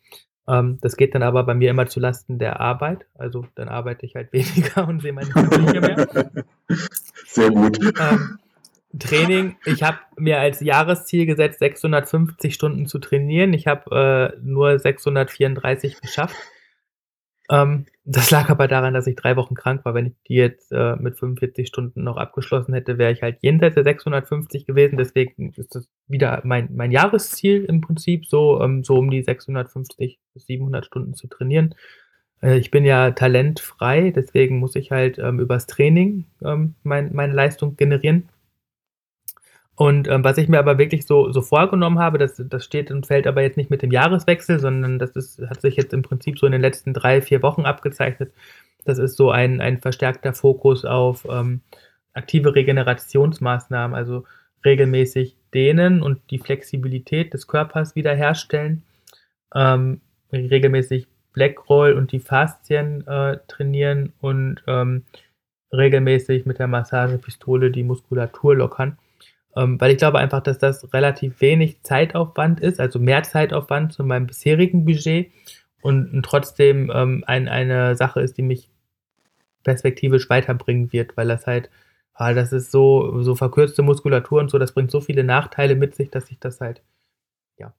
[0.48, 3.06] Ähm, das geht dann aber bei mir immer zulasten der Arbeit.
[3.14, 6.30] Also dann arbeite ich halt weniger und sehe meine Familie mehr.
[7.26, 7.78] Sehr gut.
[8.00, 8.38] Ähm,
[8.98, 13.52] Training, ich habe mir als Jahresziel gesetzt, 650 Stunden zu trainieren.
[13.52, 16.37] Ich habe äh, nur 634 geschafft.
[17.50, 19.94] Ähm, das lag aber daran, dass ich drei Wochen krank war.
[19.94, 23.74] Wenn ich die jetzt äh, mit 45 Stunden noch abgeschlossen hätte, wäre ich halt jenseits
[23.74, 24.96] der 650 gewesen.
[24.96, 30.18] Deswegen ist das wieder mein, mein Jahresziel im Prinzip, so, ähm, so um die 650
[30.35, 31.74] bis 700 Stunden zu trainieren.
[32.42, 37.35] Äh, ich bin ja talentfrei, deswegen muss ich halt ähm, übers Training ähm, mein, meine
[37.35, 38.28] Leistung generieren.
[39.74, 43.06] Und ähm, was ich mir aber wirklich so, so vorgenommen habe, das, das steht und
[43.06, 46.38] fällt aber jetzt nicht mit dem Jahreswechsel, sondern das ist, hat sich jetzt im Prinzip
[46.38, 48.32] so in den letzten drei, vier Wochen abgezeichnet.
[48.85, 51.62] Das ist so ein, ein verstärkter Fokus auf ähm,
[52.12, 54.24] aktive Regenerationsmaßnahmen, also
[54.64, 58.82] regelmäßig dehnen und die Flexibilität des Körpers wiederherstellen,
[59.54, 60.00] ähm,
[60.32, 65.04] regelmäßig Blackroll und die Faszien äh, trainieren und ähm,
[65.72, 68.98] regelmäßig mit der Massagepistole die Muskulatur lockern.
[69.55, 74.05] Ähm, weil ich glaube einfach, dass das relativ wenig Zeitaufwand ist, also mehr Zeitaufwand zu
[74.05, 75.31] meinem bisherigen Budget
[75.83, 78.71] und, trotzdem ähm, ein, eine Sache ist, die mich
[79.62, 81.71] perspektivisch weiterbringen wird, weil das halt,
[82.15, 85.95] ah, das ist so, so verkürzte Muskulatur und so, das bringt so viele Nachteile mit
[85.95, 86.83] sich, dass ich das halt,
[87.59, 87.75] ja,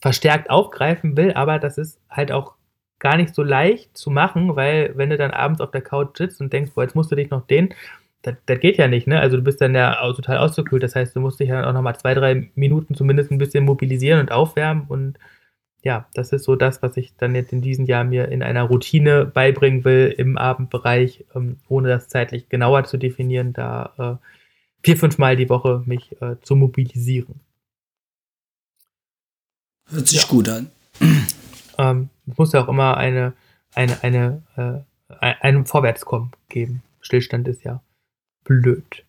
[0.00, 2.54] verstärkt aufgreifen will, aber das ist halt auch
[2.98, 6.40] gar nicht so leicht zu machen, weil wenn du dann abends auf der Couch sitzt
[6.40, 7.74] und denkst, boah, jetzt musst du dich noch den
[8.24, 9.20] das, das geht ja nicht, ne?
[9.20, 10.82] Also du bist dann ja total ausgekühlt.
[10.82, 14.20] Das heißt, du musst dich ja auch nochmal zwei, drei Minuten zumindest ein bisschen mobilisieren
[14.20, 14.86] und aufwärmen.
[14.88, 15.18] Und
[15.82, 18.62] ja, das ist so das, was ich dann jetzt in diesem Jahr mir in einer
[18.62, 24.26] Routine beibringen will im Abendbereich, ähm, ohne das zeitlich genauer zu definieren, da äh,
[24.82, 27.40] vier, fünf Mal die Woche mich äh, zu mobilisieren.
[29.90, 30.28] Hört sich ja.
[30.28, 30.70] gut an.
[31.76, 33.34] Ähm, es muss ja auch immer eine,
[33.74, 36.82] eine, eine, äh, ein Vorwärtskommen geben.
[37.00, 37.82] Stillstand ist ja
[38.44, 39.04] blöd.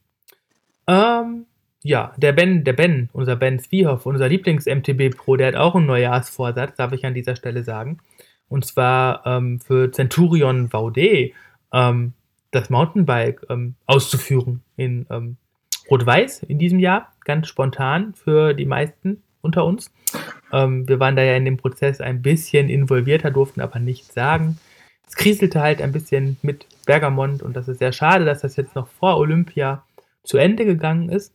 [0.87, 1.45] Ähm,
[1.83, 6.75] ja, der Ben, der Ben, unser Ben Zwiehoff, unser Lieblings-MTB-Pro, der hat auch einen Neujahrsvorsatz,
[6.75, 7.99] darf ich an dieser Stelle sagen.
[8.49, 11.33] Und zwar ähm, für Centurion VD
[11.73, 12.13] ähm,
[12.51, 15.37] das Mountainbike ähm, auszuführen in ähm,
[15.89, 19.93] Rot-Weiß in diesem Jahr, ganz spontan für die meisten unter uns.
[20.51, 24.57] Ähm, wir waren da ja in dem Prozess ein bisschen involvierter, durften aber nichts sagen
[25.07, 28.75] es kriselte halt ein bisschen mit Bergamont und das ist sehr schade, dass das jetzt
[28.75, 29.83] noch vor Olympia
[30.23, 31.33] zu Ende gegangen ist.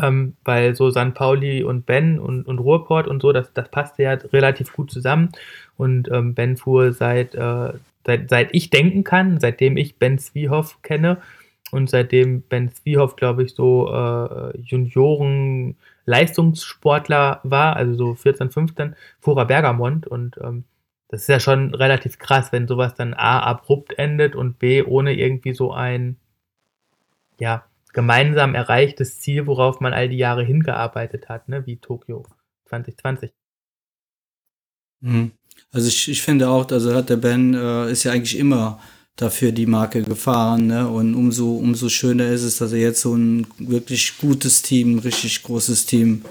[0.00, 1.14] Ähm, weil so St.
[1.14, 5.32] Pauli und Ben und, und Ruhrport und so, das, das passte ja relativ gut zusammen.
[5.76, 7.72] Und ähm, Ben fuhr seit, äh,
[8.06, 11.18] seit, seit ich denken kann, seitdem ich Ben Zwiehoff kenne
[11.72, 19.36] und seitdem Ben Zwiehoff, glaube ich, so äh, Junioren-Leistungssportler war, also so 14, 15, fuhr
[19.36, 20.62] er Bergamont und ähm,
[21.08, 25.14] das ist ja schon relativ krass, wenn sowas dann A abrupt endet und B ohne
[25.14, 26.16] irgendwie so ein,
[27.38, 32.26] ja, gemeinsam erreichtes Ziel, worauf man all die Jahre hingearbeitet hat, ne, wie Tokio
[32.66, 33.32] 2020.
[35.00, 35.32] Mhm.
[35.72, 38.80] Also ich, ich finde auch, also hat der Ben äh, ist ja eigentlich immer
[39.16, 40.88] dafür die Marke gefahren, ne?
[40.88, 45.42] Und umso, umso schöner ist es, dass er jetzt so ein wirklich gutes Team, richtig
[45.42, 46.24] großes Team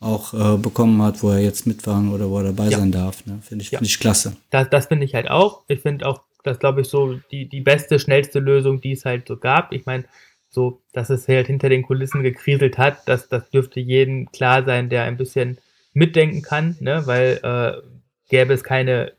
[0.00, 2.78] auch äh, bekommen hat, wo er jetzt mitfahren oder wo er dabei Ja.
[2.78, 3.24] sein darf.
[3.26, 3.38] Ne?
[3.42, 3.78] Finde ich, Ja.
[3.78, 4.36] finde ich klasse.
[4.50, 5.62] Das, das finde ich halt auch.
[5.68, 9.28] Ich finde auch, das glaube ich so die, die beste, schnellste Lösung, die es halt
[9.28, 9.72] so gab.
[9.72, 10.04] Ich meine,
[10.48, 14.88] so, dass es halt hinter den Kulissen gekriselt hat, das, das dürfte jedem klar sein,
[14.88, 15.58] der ein bisschen
[15.92, 17.02] mitdenken kann, ne?
[17.06, 17.82] weil äh,
[18.30, 19.12] gäbe es keine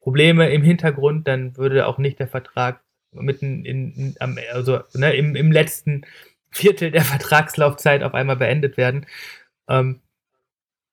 [0.00, 2.80] Probleme im Hintergrund, dann würde auch nicht der Vertrag
[3.12, 6.02] mitten in, in am, also ne, im, im letzten
[6.50, 9.06] Viertel der Vertragslaufzeit auf einmal beendet werden.
[9.68, 10.00] Ähm,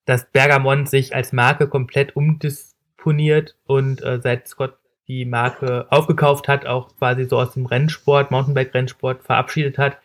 [0.10, 4.76] dass Bergamont sich als Marke komplett umdisponiert und äh, seit Scott
[5.08, 10.00] die Marke aufgekauft hat, auch quasi so aus dem Rennsport, Mountainbike-Rennsport verabschiedet hat.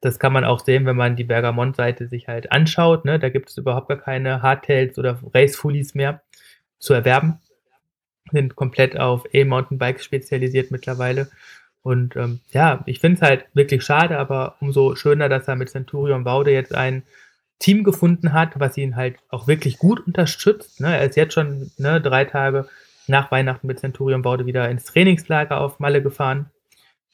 [0.00, 3.04] Das kann man auch sehen, wenn man die Bergamont-Seite sich halt anschaut.
[3.04, 3.18] Ne?
[3.18, 6.22] Da gibt es überhaupt gar keine Hardtails oder Race-Fullies mehr
[6.78, 7.40] zu erwerben.
[8.30, 11.28] Sind komplett auf E-Mountainbikes spezialisiert mittlerweile.
[11.82, 15.70] Und ähm, ja, ich finde es halt wirklich schade, aber umso schöner, dass er mit
[15.70, 17.02] Centurion Baude jetzt ein
[17.60, 20.80] Team gefunden hat, was ihn halt auch wirklich gut unterstützt.
[20.80, 20.96] Ne?
[20.96, 22.66] Er ist jetzt schon ne, drei Tage
[23.06, 26.50] nach Weihnachten mit Centurion Baude wieder ins Trainingslager auf Malle gefahren.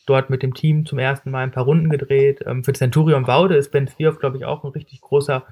[0.06, 2.44] Dort mit dem Team zum ersten Mal ein paar Runden gedreht.
[2.46, 5.44] Ähm, für Centurion Baude ist Ben Svierhoff, glaube ich, auch ein richtig großer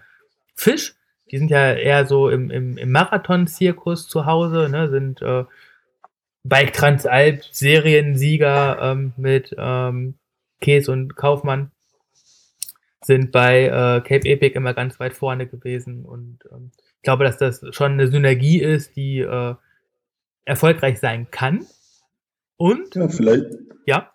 [0.55, 0.95] Fisch.
[1.31, 4.91] Die sind ja eher so im, im, im Marathon-Zirkus zu Hause, ne?
[4.91, 5.45] sind äh,
[6.45, 10.15] Bike Transalp Seriensieger ähm, mit ähm,
[10.61, 11.73] Käse und Kaufmann
[13.05, 17.37] sind bei äh, Cape Epic immer ganz weit vorne gewesen und ähm, ich glaube, dass
[17.37, 19.55] das schon eine Synergie ist, die äh,
[20.45, 21.67] erfolgreich sein kann.
[22.57, 23.47] Und Ja, vielleicht,
[23.87, 24.13] ja,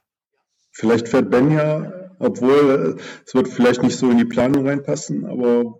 [0.71, 5.25] vielleicht fährt Ben ja, obwohl äh, es wird vielleicht nicht so in die Planung reinpassen,
[5.25, 5.77] aber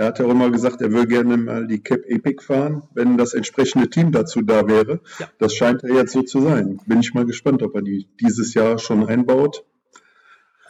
[0.00, 3.18] er hat ja auch immer gesagt, er will gerne mal die Cap Epic fahren, wenn
[3.18, 5.00] das entsprechende Team dazu da wäre.
[5.18, 5.28] Ja.
[5.38, 6.80] Das scheint ja jetzt so zu sein.
[6.86, 9.64] Bin ich mal gespannt, ob er die dieses Jahr schon einbaut.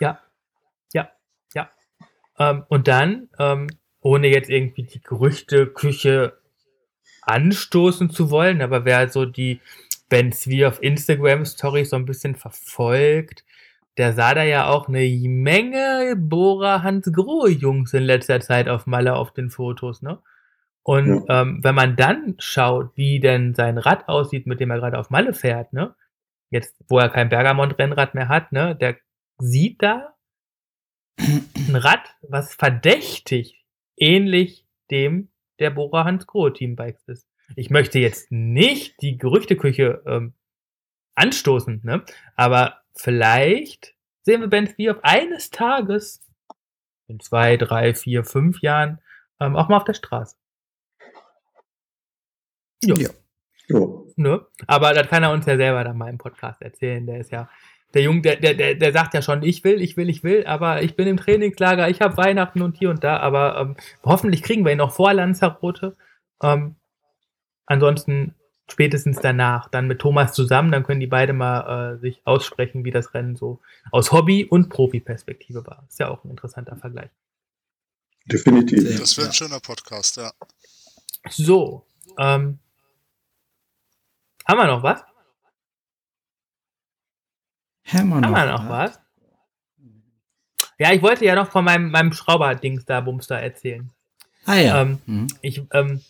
[0.00, 0.18] ja,
[0.92, 1.10] ja,
[1.54, 1.70] ja.
[2.40, 3.68] Ähm, und dann, ähm,
[4.00, 6.38] ohne jetzt irgendwie die Gerüchteküche
[7.22, 9.60] anstoßen zu wollen, aber wer so die
[10.08, 13.44] Ben Svee auf Instagram Stories so ein bisschen verfolgt,
[13.98, 18.86] der sah da ja auch eine Menge Bora Hans Grohe Jungs in letzter Zeit auf
[18.86, 20.18] Malle auf den Fotos, ne?
[20.82, 24.98] Und ähm, wenn man dann schaut, wie denn sein Rad aussieht, mit dem er gerade
[24.98, 25.94] auf Malle fährt, ne?
[26.48, 28.74] Jetzt, wo er kein Bergamont-Rennrad mehr hat, ne?
[28.74, 28.96] Der
[29.38, 30.14] sieht da
[31.20, 33.64] ein Rad, was verdächtig
[33.96, 37.28] ähnlich dem der Bora Hans Grohe Teambikes ist.
[37.56, 40.34] Ich möchte jetzt nicht die Gerüchteküche ähm,
[41.14, 42.04] anstoßen, ne?
[42.36, 46.22] aber vielleicht sehen wir Ben Svierhoff eines Tages
[47.08, 49.00] in zwei, drei, vier, fünf Jahren
[49.40, 50.36] ähm, auch mal auf der Straße.
[52.84, 52.94] Jo.
[52.96, 53.10] Ja.
[53.68, 53.86] Ja.
[54.16, 54.46] Ne?
[54.66, 57.06] Aber das kann er uns ja selber dann mal im Podcast erzählen.
[57.06, 57.48] Der ist ja,
[57.94, 60.46] der Junge, der, der, der, der sagt ja schon, ich will, ich will, ich will,
[60.46, 64.42] aber ich bin im Trainingslager, ich habe Weihnachten und hier und da, aber ähm, hoffentlich
[64.42, 65.96] kriegen wir ihn noch vor Lanzarote.
[66.42, 66.76] Ähm,
[67.66, 68.34] ansonsten
[68.70, 72.90] spätestens danach, dann mit Thomas zusammen, dann können die beide mal äh, sich aussprechen, wie
[72.90, 75.84] das Rennen so aus Hobby- und Profi-Perspektive war.
[75.88, 77.10] Ist ja auch ein interessanter Vergleich.
[78.26, 78.98] Definitiv.
[78.98, 80.32] Das wäre ein schöner Podcast, ja.
[81.28, 81.84] So,
[82.18, 82.58] ähm,
[84.46, 85.02] haben wir noch was?
[87.92, 89.00] Haben wir wir noch was?
[90.78, 93.90] Ja, ich wollte ja noch von meinem, meinem Schrauber-Dings da, Bums da erzählen.
[94.46, 94.80] Ah ja.
[94.82, 95.26] Ähm, Mhm.
[95.42, 96.00] Ich, ähm,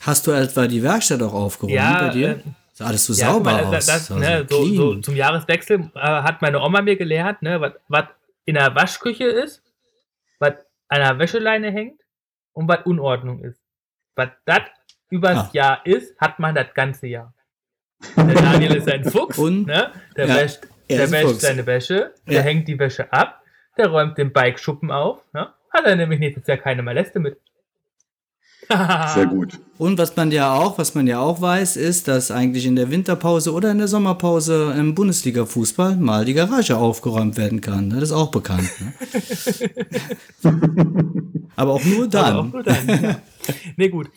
[0.00, 2.28] Hast du etwa die Werkstatt auch aufgeräumt ja, bei dir?
[2.30, 2.40] äh,
[2.74, 3.86] Sieht alles so ja, sauber mal, aus.
[3.86, 8.04] das, das, ne, so, so zum Jahreswechsel äh, hat meine Oma mir gelehrt, ne, was
[8.44, 9.62] in der Waschküche ist,
[10.38, 10.52] was
[10.88, 12.02] an der Wäscheleine hängt
[12.52, 13.60] und was Unordnung ist.
[14.14, 14.60] Was das
[15.08, 15.50] übers Ah.
[15.52, 17.32] Jahr ist, hat man das ganze Jahr.
[18.16, 19.66] Der Daniel ist ein Fuchs, Und?
[19.66, 19.92] ne?
[20.16, 22.40] Der Ja, wäscht, er der wäscht seine Wäsche, der Ja.
[22.42, 23.42] hängt die Wäsche ab,
[23.76, 25.48] der räumt den Bikeschuppen auf, ne?
[25.70, 27.38] Hat er nämlich nächstes Jahr keine Moleste mit.
[29.14, 29.60] Sehr gut.
[29.78, 32.90] Und was man ja auch, was man ja auch weiß, ist, dass eigentlich in der
[32.90, 37.90] Winterpause oder in der Sommerpause im Bundesliga-Fußball mal die Garage aufgeräumt werden kann.
[37.90, 38.68] Das ist auch bekannt.
[38.80, 38.92] Ne?
[41.56, 42.24] Aber auch nur dann.
[42.24, 42.88] Aber auch nur dann.
[42.88, 43.20] ja.
[43.76, 44.10] Nee, gut.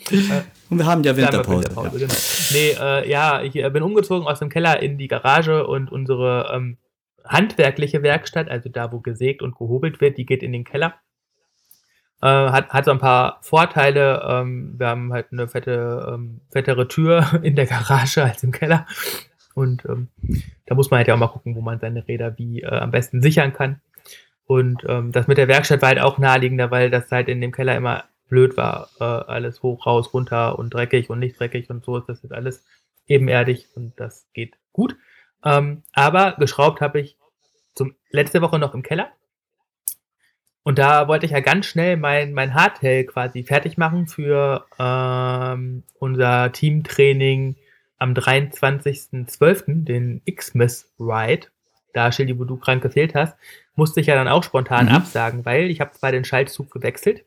[0.69, 1.69] Und wir haben ja Sagen wir Winterpause.
[1.69, 2.13] Winterpause, genau.
[2.51, 6.51] Nee, äh, ja, ich äh, bin umgezogen aus dem Keller in die Garage und unsere
[6.53, 6.77] ähm,
[7.25, 10.95] handwerkliche Werkstatt, also da, wo gesägt und gehobelt wird, die geht in den Keller.
[12.21, 14.21] Äh, hat, hat so ein paar Vorteile.
[14.27, 18.85] Ähm, wir haben halt eine fette, ähm, fettere Tür in der Garage als im Keller.
[19.55, 20.09] Und ähm,
[20.65, 22.91] da muss man halt ja auch mal gucken, wo man seine Räder wie äh, am
[22.91, 23.81] besten sichern kann.
[24.45, 27.51] Und ähm, das mit der Werkstatt war halt auch naheliegender, weil das halt in dem
[27.51, 28.89] Keller immer blöd war.
[28.99, 32.33] Äh, alles hoch, raus, runter und dreckig und nicht dreckig und so ist das jetzt
[32.33, 32.63] alles
[33.07, 34.95] ebenerdig und das geht gut.
[35.43, 37.17] Ähm, aber geschraubt habe ich
[37.75, 39.11] zum, letzte Woche noch im Keller.
[40.63, 45.83] Und da wollte ich ja ganz schnell mein, mein Hardtail quasi fertig machen für ähm,
[45.97, 47.55] unser Teamtraining
[47.97, 51.47] am 23.12., den Xmas Ride.
[51.93, 53.35] Da, Schildi, wo du krank gefehlt hast,
[53.75, 54.91] musste ich ja dann auch spontan mhm.
[54.91, 57.25] absagen, weil ich habe zwar den Schaltzug gewechselt,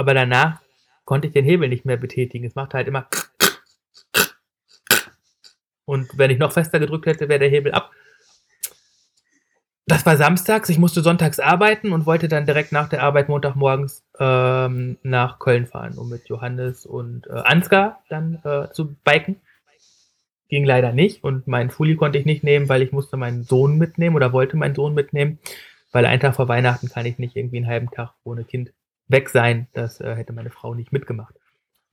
[0.00, 0.60] aber danach
[1.04, 2.46] konnte ich den Hebel nicht mehr betätigen.
[2.46, 3.06] Es macht halt immer
[5.90, 7.90] und wenn ich noch fester gedrückt hätte, wäre der Hebel ab.
[9.86, 14.04] Das war samstags, ich musste sonntags arbeiten und wollte dann direkt nach der Arbeit Montagmorgens
[14.20, 19.40] ähm, nach Köln fahren, um mit Johannes und äh, Ansgar dann äh, zu biken.
[20.48, 23.76] Ging leider nicht und meinen Fully konnte ich nicht nehmen, weil ich musste meinen Sohn
[23.76, 25.40] mitnehmen oder wollte meinen Sohn mitnehmen,
[25.90, 28.72] weil einen Tag vor Weihnachten kann ich nicht irgendwie einen halben Tag ohne Kind
[29.10, 29.68] weg sein.
[29.72, 31.34] Das äh, hätte meine Frau nicht mitgemacht.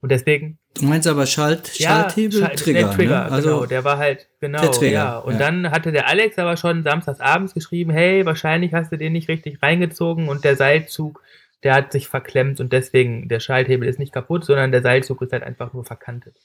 [0.00, 0.58] Und deswegen.
[0.74, 2.80] Du meinst aber Schalt, Schalthebel, ja, Trigger.
[2.80, 3.32] Der Trigger, ne?
[3.32, 5.18] also genau, der war halt, genau, der Trigger, ja.
[5.18, 5.38] Und ja.
[5.38, 9.28] dann hatte der Alex aber schon samstags abends geschrieben, hey, wahrscheinlich hast du den nicht
[9.28, 11.22] richtig reingezogen und der Seilzug,
[11.64, 15.32] der hat sich verklemmt und deswegen, der Schalthebel ist nicht kaputt, sondern der Seilzug ist
[15.32, 16.36] halt einfach nur verkantet.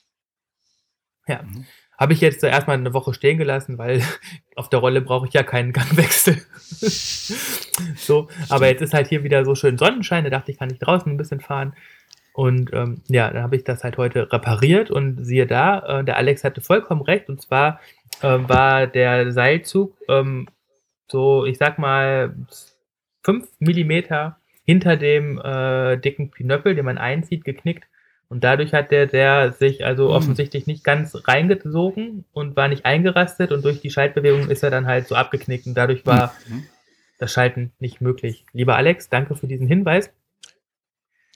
[1.28, 1.44] Ja.
[1.44, 1.66] Mhm.
[2.04, 4.02] Habe ich jetzt zuerst mal eine Woche stehen gelassen, weil
[4.58, 6.36] auf der Rolle brauche ich ja keinen Gangwechsel.
[7.96, 10.80] so, aber jetzt ist halt hier wieder so schön Sonnenschein, da dachte ich, kann ich
[10.80, 11.74] draußen ein bisschen fahren.
[12.34, 16.18] Und ähm, ja, dann habe ich das halt heute repariert und siehe da, äh, der
[16.18, 17.30] Alex hatte vollkommen recht.
[17.30, 17.80] Und zwar
[18.22, 20.50] äh, war der Seilzug ähm,
[21.10, 22.36] so, ich sag mal,
[23.24, 27.86] fünf Millimeter hinter dem äh, dicken Pinöppel, den man einzieht, geknickt.
[28.34, 30.16] Und dadurch hat der, der sich also mhm.
[30.16, 34.88] offensichtlich nicht ganz reingesogen und war nicht eingerastet und durch die Schaltbewegung ist er dann
[34.88, 36.66] halt so abgeknickt und dadurch war mhm.
[37.20, 38.44] das Schalten nicht möglich.
[38.52, 40.12] Lieber Alex, danke für diesen Hinweis.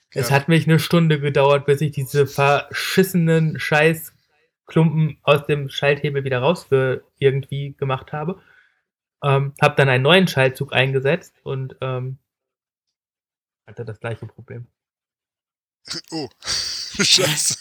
[0.09, 6.39] Es hat mich eine Stunde gedauert, bis ich diese verschissenen Scheißklumpen aus dem Schalthebel wieder
[6.39, 8.41] raus für irgendwie gemacht habe.
[9.23, 12.17] Ähm, hab dann einen neuen Schaltzug eingesetzt und ähm,
[13.67, 14.65] hatte das gleiche Problem.
[16.11, 16.27] Oh,
[17.03, 17.55] Scheiße.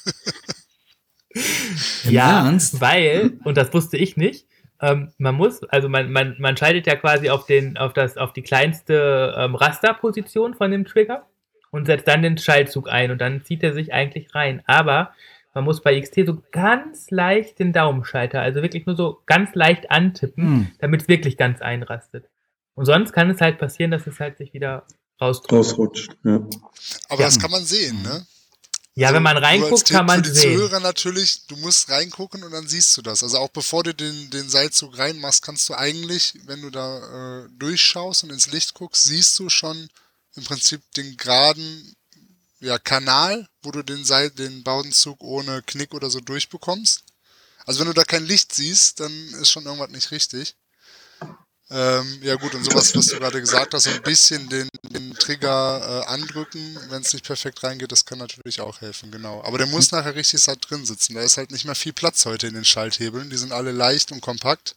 [2.04, 2.80] ja, Ernst?
[2.80, 4.46] weil, und das wusste ich nicht,
[4.80, 8.32] ähm, man muss, also man, man, man schaltet ja quasi auf, den, auf, das, auf
[8.32, 11.26] die kleinste ähm, Rasterposition von dem Trigger
[11.70, 14.62] und setzt dann den Schaltzug ein und dann zieht er sich eigentlich rein.
[14.66, 15.12] Aber
[15.54, 19.90] man muss bei XT so ganz leicht den Daumenschalter, also wirklich nur so ganz leicht
[19.90, 20.72] antippen, hm.
[20.80, 22.28] damit es wirklich ganz einrastet.
[22.74, 24.86] Und sonst kann es halt passieren, dass es halt sich wieder
[25.18, 25.52] rausrutscht.
[25.52, 26.46] rausrutscht ja.
[27.08, 27.26] Aber ja.
[27.26, 28.26] das kann man sehen, ne?
[28.98, 30.56] Ja, also, wenn man reinguckt, kann man für die sehen.
[30.56, 33.22] Zuhörer natürlich, du musst reingucken und dann siehst du das.
[33.22, 37.48] Also auch bevor du den, den Seilzug reinmachst, kannst du eigentlich, wenn du da äh,
[37.58, 39.90] durchschaust und ins Licht guckst, siehst du schon,
[40.34, 41.94] im Prinzip den geraden
[42.60, 47.02] ja, Kanal, wo du den, Seil, den Baudenzug ohne Knick oder so durchbekommst.
[47.66, 50.56] Also wenn du da kein Licht siehst, dann ist schon irgendwas nicht richtig.
[51.68, 56.04] Ähm, ja gut, und sowas, was du gerade gesagt hast, ein bisschen den, den Trigger
[56.04, 59.42] äh, andrücken, wenn es nicht perfekt reingeht, das kann natürlich auch helfen, genau.
[59.44, 61.14] Aber der muss nachher richtig da drin sitzen.
[61.14, 63.30] Da ist halt nicht mehr viel Platz heute in den Schalthebeln.
[63.30, 64.76] Die sind alle leicht und kompakt.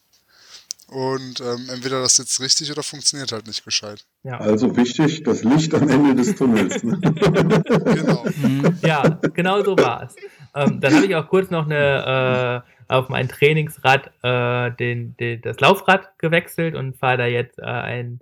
[0.87, 4.03] Und ähm, entweder das sitzt richtig oder funktioniert halt nicht gescheit.
[4.23, 4.39] Ja.
[4.39, 6.81] Also wichtig, das Licht am Ende des Tunnels.
[6.81, 6.99] Ne?
[7.03, 8.25] genau.
[8.41, 8.79] Mhm.
[8.81, 10.15] Ja, genau so war es.
[10.55, 15.41] Ähm, dann habe ich auch kurz noch eine äh, auf mein Trainingsrad äh, den, den,
[15.41, 18.19] das Laufrad gewechselt und fahre da jetzt äh, ein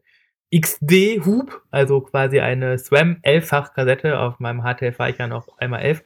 [0.56, 4.20] XD-Hub, also quasi eine SWAM 11-fach-Kassette.
[4.20, 6.04] Auf meinem HTL fahre ich ja noch einmal 11.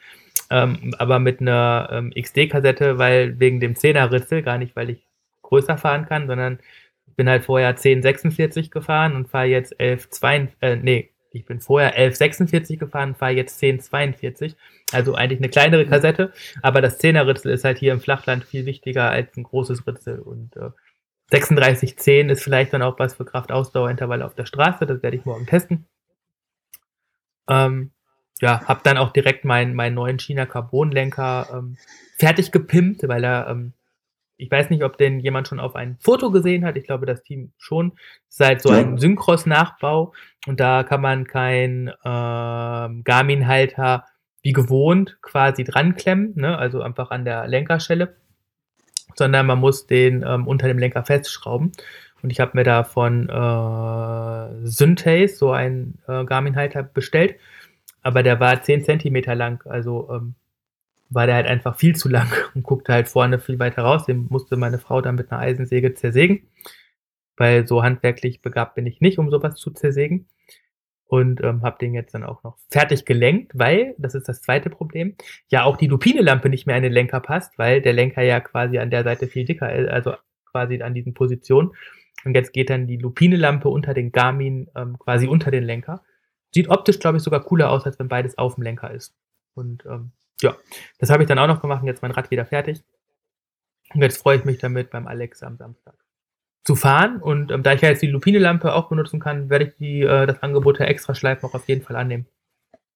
[0.49, 5.07] Ähm, aber mit einer ähm, XD-Kassette, weil wegen dem 10er-Ritzel, gar nicht, weil ich
[5.43, 6.59] größer fahren kann, sondern
[7.15, 12.79] bin halt vorher 1046 gefahren und fahre jetzt 1142, äh, nee, ich bin vorher 1146
[12.79, 14.55] gefahren, fahre jetzt 1042.
[14.91, 18.65] Also eigentlich eine kleinere Kassette, aber das 10er Ritzel ist halt hier im Flachland viel
[18.65, 20.71] wichtiger als ein großes Ritzel und äh,
[21.31, 25.45] 3610 ist vielleicht dann auch was für Kraftausdauerintervalle auf der Straße, das werde ich morgen
[25.45, 25.85] testen.
[27.49, 27.91] Ähm,
[28.41, 31.77] ja, habe dann auch direkt meinen, meinen neuen China Carbon Lenker ähm,
[32.17, 33.73] fertig gepimpt, weil er ähm,
[34.41, 36.75] ich weiß nicht, ob denn jemand schon auf ein Foto gesehen hat.
[36.75, 37.91] Ich glaube, das Team schon.
[38.27, 38.79] Es ist halt so ja.
[38.79, 40.13] ein Synchros-Nachbau
[40.47, 44.05] und da kann man kein äh, Garmin-Halter
[44.41, 46.57] wie gewohnt quasi dran klemmen, ne?
[46.57, 48.15] also einfach an der Lenkerstelle,
[49.15, 51.71] sondern man muss den ähm, unter dem Lenker festschrauben.
[52.23, 57.35] Und ich habe mir da von äh, Synthase so einen äh, Garmin-Halter bestellt,
[58.03, 60.35] aber der war 10 Zentimeter lang, also ähm,
[61.09, 64.05] war der halt einfach viel zu lang und guckte halt vorne viel weiter raus.
[64.05, 66.47] Den musste meine Frau dann mit einer Eisensäge zersägen.
[67.37, 70.27] weil so handwerklich begabt bin ich nicht, um sowas zu zersägen.
[71.11, 74.69] Und ähm, habe den jetzt dann auch noch fertig gelenkt, weil, das ist das zweite
[74.69, 75.17] Problem,
[75.49, 78.79] ja auch die Lupine-Lampe nicht mehr an den Lenker passt, weil der Lenker ja quasi
[78.79, 80.13] an der Seite viel dicker ist, also
[80.49, 81.73] quasi an diesen Positionen.
[82.23, 86.01] Und jetzt geht dann die Lupine-Lampe unter den Garmin ähm, quasi unter den Lenker.
[86.53, 89.13] Sieht optisch, glaube ich, sogar cooler aus, als wenn beides auf dem Lenker ist.
[89.53, 90.55] Und ähm, ja,
[90.97, 92.85] das habe ich dann auch noch gemacht und jetzt mein Rad wieder fertig.
[93.93, 96.00] Und jetzt freue ich mich damit beim Alex am Samstag
[96.63, 97.21] zu fahren.
[97.21, 100.25] Und ähm, da ich ja jetzt die Lupine-Lampe auch benutzen kann, werde ich die, äh,
[100.25, 102.27] das Angebot der Extraschleifen auch auf jeden Fall annehmen.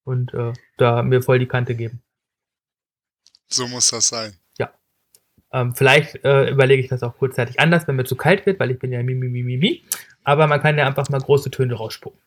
[0.03, 2.01] Und äh, da mir voll die Kante geben.
[3.47, 4.37] So muss das sein.
[4.57, 4.73] Ja.
[5.51, 8.71] Ähm, vielleicht äh, überlege ich das auch kurzzeitig anders, wenn mir zu kalt wird, weil
[8.71, 9.83] ich bin ja mi, mi, mi, mi, mi.
[10.23, 12.21] Aber man kann ja einfach mal große Töne rausspucken.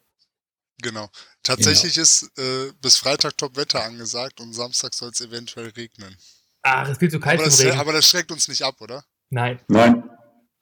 [0.80, 1.09] Genau.
[1.43, 2.03] Tatsächlich genau.
[2.03, 6.16] ist äh, bis Freitag Top-Wetter angesagt und Samstag soll es eventuell regnen.
[6.62, 7.80] Ach, es ist viel zu kalt aber zum das, Regen.
[7.80, 9.05] aber das schreckt uns nicht ab, oder?
[9.30, 9.61] Nein.
[9.68, 10.08] Nein.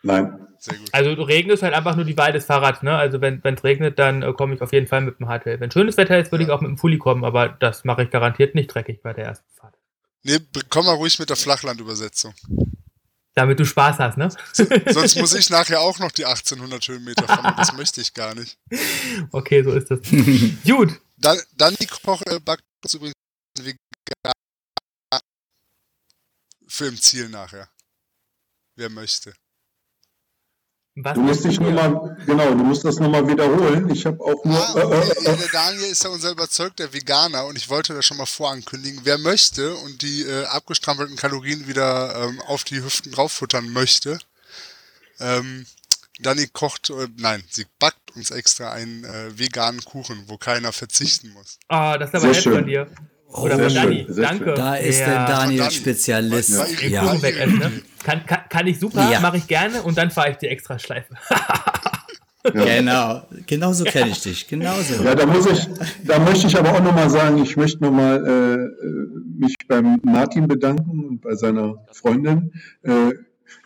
[0.07, 0.47] Nein.
[0.59, 0.89] Sehr gut.
[0.93, 2.83] Also Regen ist halt einfach nur die Wahl des Fahrrads.
[2.83, 2.97] Ne?
[2.97, 5.61] Also wenn es regnet, dann äh, komme ich auf jeden Fall mit dem Hardtail.
[5.61, 6.49] Wenn schönes Wetter ist, würde Ja.
[6.49, 9.27] ich auch mit dem Fully kommen, aber das mache ich garantiert nicht dreckig bei der
[9.27, 9.75] ersten Fahrt.
[10.23, 10.39] Nee,
[10.71, 12.35] komm mal ruhig mit der Flachlandübersetzung.
[13.35, 14.31] Damit du Spaß hast, ne?
[14.55, 18.59] Sonst muss ich nachher auch noch die 1800 Höhenmeter fahren das möchte ich gar nicht.
[19.31, 20.01] Okay, so ist das.
[20.65, 20.99] Gut.
[21.19, 23.15] Dann, dann die Koch äh, backt uns übrigens
[23.59, 24.33] vegan
[26.67, 27.69] für im Ziel nachher.
[28.75, 29.35] Wer möchte.
[30.99, 33.91] Was Du musst dich nochmal, genau, du musst das nochmal wiederholen.
[33.91, 34.57] Ich habe auch nur.
[34.59, 35.09] Ah, Äh, okay.
[35.27, 38.25] äh, äh, Der Daniel ist ja unser überzeugter Veganer und ich wollte das schon mal
[38.25, 39.01] vorankündigen.
[39.05, 44.19] Wer möchte und die äh, abgestrampelten Kalorien wieder ähm, auf die Hüften drauffuttern möchte,
[45.21, 45.67] ähm,
[46.21, 51.29] Dani kocht, äh, nein, sie backt uns extra einen äh, veganen Kuchen, wo keiner verzichten
[51.35, 51.59] muss.
[51.69, 52.55] Ah, das ist aber Sehr nett schön.
[52.55, 52.87] von dir.
[53.33, 54.05] Oder sehr von Dani.
[54.07, 54.55] schön, sehr Danke.
[54.55, 55.07] Da ist Ja.
[55.07, 55.71] der Daniel Dani.
[55.73, 56.81] Spezialist.
[56.89, 57.23] Ja.
[57.23, 57.73] Wegessen, ne?
[58.05, 59.21] Kann, kann, kann ich super, Ja.
[59.21, 61.15] mache ich gerne und dann fahre ich die extra Schleife.
[62.53, 64.47] Genau, genauso kenne ich dich.
[64.47, 65.03] Genauso.
[65.03, 65.67] Ja, da muss ich,
[66.05, 68.55] da möchte ich aber auch nochmal sagen, ich möchte nochmal äh,
[68.87, 72.53] äh, mich beim Martin bedanken und bei seiner Freundin.
[72.85, 73.11] Äh,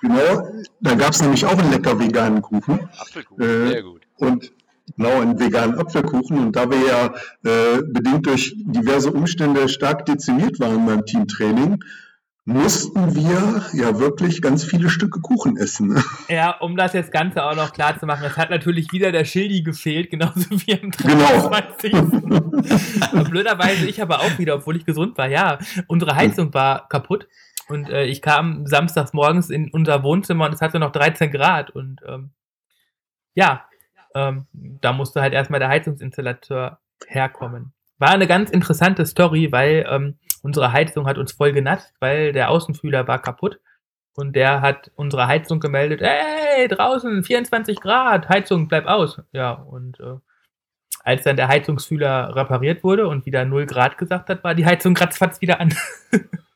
[0.01, 0.49] genau,
[0.81, 4.01] da gab es nämlich auch einen lecker veganen Kuchen Apfelkuchen, Äh, sehr gut.
[4.17, 4.51] und
[4.97, 6.39] genau einen veganen Apfelkuchen.
[6.39, 7.07] Und da wir ja
[7.45, 11.83] äh, bedingt durch diverse Umstände stark dezimiert waren beim Teamtraining,
[12.45, 16.03] mussten wir ja wirklich ganz viele Stücke Kuchen essen.
[16.29, 19.25] Ja, um das jetzt Ganze auch noch klar zu machen, es hat natürlich wieder der
[19.25, 21.49] Schildi gefehlt, genauso wie am Genau.
[21.49, 21.93] 23.
[21.93, 25.29] Und Blöderweise ich aber auch wieder, obwohl ich gesund war.
[25.29, 27.27] Ja, unsere Heizung war kaputt
[27.69, 31.71] und äh, ich kam samstags morgens in unser Wohnzimmer und es hatte noch 13 Grad
[31.71, 32.31] und ähm,
[33.35, 33.65] ja,
[34.15, 37.73] ähm, da musste halt erstmal der Heizungsinstallateur herkommen.
[37.99, 42.51] War eine ganz interessante Story, weil ähm, unsere Heizung hat uns voll genatzt, weil der
[42.51, 43.61] Außenfühler war kaputt.
[44.15, 49.21] Und der hat unsere Heizung gemeldet, ey, draußen 24 Grad, Heizung, bleib aus.
[49.33, 50.17] Ja, und äh,
[51.05, 54.97] als dann der Heizungsfühler repariert wurde und wieder 0 Grad gesagt hat, war die Heizung
[54.97, 55.75] ratzfatz wieder an.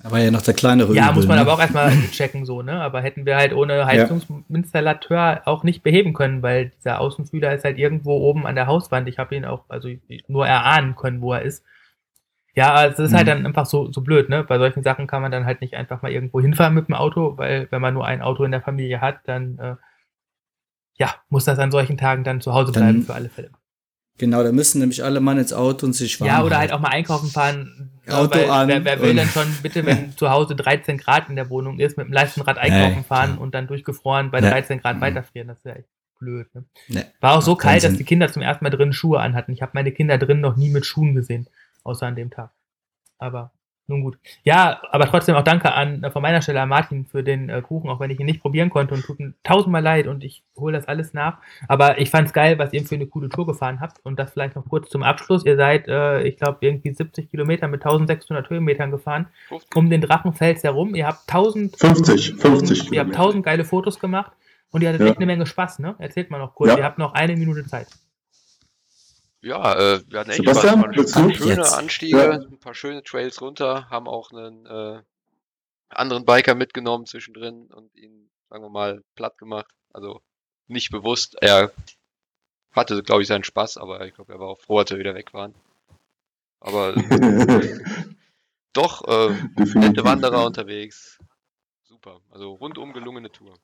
[0.00, 1.42] Da war ja noch der kleinere ja, Übel, muss man ne?
[1.42, 2.80] aber auch erstmal checken, so, ne?
[2.80, 7.78] Aber hätten wir halt ohne Heizungsinstallateur auch nicht beheben können, weil dieser Außenfühler ist halt
[7.78, 9.08] irgendwo oben an der Hauswand.
[9.08, 9.88] Ich habe ihn auch, also
[10.28, 11.64] nur erahnen können, wo er ist.
[12.54, 13.30] Ja, es ist halt Mhm.
[13.30, 14.44] dann einfach so, so blöd, ne?
[14.44, 17.36] Bei solchen Sachen kann man dann halt nicht einfach mal irgendwo hinfahren mit dem Auto,
[17.36, 19.76] weil wenn man nur ein Auto in der Familie hat, dann äh,
[20.96, 23.50] ja, muss das an solchen Tagen dann zu Hause Dann bleiben für alle Fälle.
[24.18, 26.80] Genau, da müssen nämlich alle Mann ins Auto und sich warm Ja, oder halt auch
[26.80, 27.92] mal einkaufen fahren.
[28.12, 31.36] Auto weil, an Wer, wer will denn schon bitte, wenn zu Hause 13 Grad in
[31.36, 34.50] der Wohnung ist, mit dem Leistenrad einkaufen Nee, fahren und dann durchgefroren bei Nee.
[34.50, 35.00] 13 Grad Mhm.
[35.00, 35.48] weiterfrieren?
[35.48, 35.88] Das ist ja echt
[36.18, 36.52] blöd.
[36.54, 36.64] Ne?
[36.88, 39.52] Nee, War auch so keinen kalt, dass die Kinder zum ersten Mal drin Schuhe anhatten.
[39.52, 41.48] Ich habe meine Kinder drin noch nie mit Schuhen gesehen,
[41.84, 42.50] außer an dem Tag.
[43.18, 43.52] Aber
[43.88, 44.18] nun gut.
[44.44, 47.62] Ja, aber trotzdem auch danke an äh, von meiner Stelle an Martin für den äh,
[47.62, 50.44] Kuchen, auch wenn ich ihn nicht probieren konnte und tut mir tausendmal leid und ich
[50.56, 51.38] hole das alles nach.
[51.68, 54.56] Aber ich fand's geil, was ihr für eine coole Tour gefahren habt und das vielleicht
[54.56, 55.44] noch kurz zum Abschluss.
[55.44, 59.26] Ihr seid, äh, ich glaube, irgendwie 70 Kilometer mit 1600 Höhenmetern gefahren
[59.74, 60.94] um den Drachenfels herum.
[60.94, 63.18] Ihr habt 1000, 50, 50 ihr habt Kilometer.
[63.18, 64.32] 1000 geile Fotos gemacht
[64.70, 65.06] und ihr hattet Ja.
[65.08, 65.94] echt eine Menge Spaß, ne?
[65.98, 66.72] Erzählt mal noch kurz.
[66.72, 66.78] Ja.
[66.78, 67.86] Ihr habt noch eine Minute Zeit.
[69.40, 71.72] Ja, äh, wir hatten echt Sebastian, Ein paar schöne Jetzt.
[71.74, 72.30] Anstiege, Ja.
[72.32, 75.02] ein paar schöne Trails runter, haben auch einen äh,
[75.90, 79.72] anderen Biker mitgenommen zwischendrin und ihn, sagen wir mal, platt gemacht.
[79.92, 80.20] Also
[80.66, 81.36] nicht bewusst.
[81.40, 81.72] Er
[82.72, 85.14] hatte, glaube ich, seinen Spaß, aber ich glaube, er war auch froh, als wir wieder
[85.14, 85.54] weg waren.
[86.60, 86.92] Aber
[88.72, 89.30] doch, äh,
[89.74, 90.04] nette.
[90.04, 91.18] Wanderer unterwegs.
[91.84, 92.20] Super.
[92.30, 93.54] Also rundum gelungene Tour.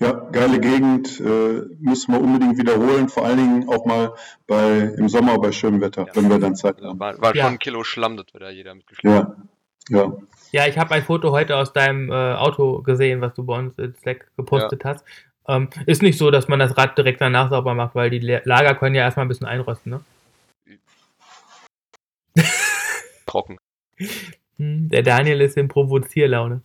[0.00, 4.12] Ja, geile Gegend, äh, müssen wir unbedingt wiederholen, vor allen Dingen auch mal
[4.46, 6.16] bei, im Sommer bei schönem Wetter, Ja.
[6.16, 6.98] wenn wir dann Zeit Also haben.
[6.98, 7.44] war, war Ja.
[7.44, 9.48] schon ein Kilo Schlamm, das wir da jeder mitgeschleppt haben.
[9.90, 10.12] Ja, ja.
[10.50, 13.78] Ja, ich habe ein Foto heute aus deinem äh, Auto gesehen, was du bei uns
[13.78, 15.04] in Slack gepostet hast.
[15.46, 18.74] Ähm, ist nicht so, dass man das Rad direkt danach sauber macht, weil die Lager
[18.74, 20.00] können ja erstmal ein bisschen einrosten, ne?
[23.26, 23.58] Trocken.
[24.58, 26.62] Hm, der Daniel ist in Provozierlaune.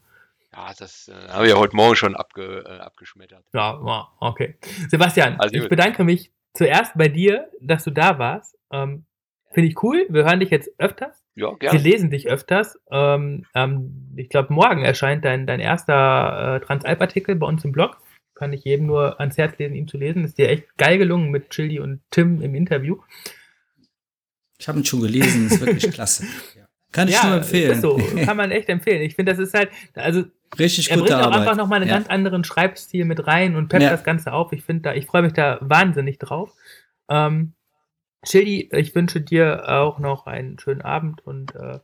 [0.60, 3.46] Ja, das äh, habe ich ja heute Morgen schon abge, äh, abgeschmettert.
[3.54, 4.58] Ja, ja, okay.
[4.90, 8.58] Sebastian, Also ich bedanke mich zuerst bei dir, dass du da warst.
[8.72, 9.06] Ähm,
[9.52, 10.06] Finde ich cool.
[10.10, 11.24] Wir hören dich jetzt öfters.
[11.36, 11.80] Ja, Wir gerne.
[11.80, 12.78] lesen dich öfters.
[12.92, 18.02] Ähm, ähm, ich glaube, morgen erscheint dein, dein erster äh, Transalp-Artikel bei uns im Blog.
[18.36, 20.26] Kann ich jedem nur ans Herz lesen, ihn zu lesen.
[20.26, 22.98] Ist dir echt geil gelungen mit Chili und Tim im Interview.
[24.58, 26.26] Ich habe ihn schon gelesen, ist wirklich klasse.
[26.92, 27.72] Kann ich nur empfehlen.
[27.72, 27.98] Ist so.
[28.26, 29.02] Kann man echt empfehlen.
[29.04, 30.26] Ich finde, das ist halt, also
[30.58, 31.42] Richtig er gute bringt auch Arbeit.
[31.42, 31.96] einfach nochmal einen Ja.
[31.98, 33.90] ganz anderen Schreibstil mit rein und peppt Ja.
[33.92, 34.52] das Ganze auf.
[34.54, 36.54] Ich finde da, ich freue mich da wahnsinnig drauf.
[37.10, 37.54] Ähm,
[38.26, 41.80] Schildi, ich wünsche dir auch noch einen schönen Abend und äh,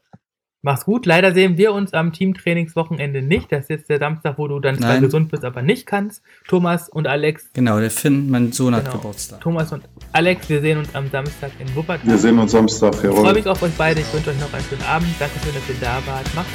[0.62, 1.06] mach's gut.
[1.06, 3.52] Leider sehen wir uns am Teamtrainingswochenende nicht.
[3.52, 5.04] Das ist jetzt der Samstag, wo du dann zwar Nein.
[5.04, 6.24] gesund bist, aber nicht kannst.
[6.48, 8.98] Thomas und Alex, Genau, der Finn, mein Sohn hat Genau.
[8.98, 9.40] Geburtstag.
[9.42, 12.06] Thomas und Alex, wir sehen uns am Samstag in Wuppertal.
[12.10, 13.34] Wir sehen uns Samstag, ich freue jawohl.
[13.34, 14.02] mich auf euch beide.
[14.02, 15.08] Ich wünsche euch noch einen schönen Abend.
[15.20, 16.36] Dankeschön, dass ihr da wart.
[16.36, 16.52] Macht's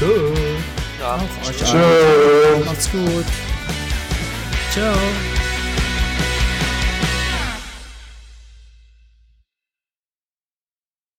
[0.00, 0.08] gut.
[0.08, 0.79] Tschüss.
[1.02, 1.74] Euch Tschüss.
[1.74, 2.64] allen.
[2.66, 3.24] Macht's gut.
[4.72, 5.39] Ciao.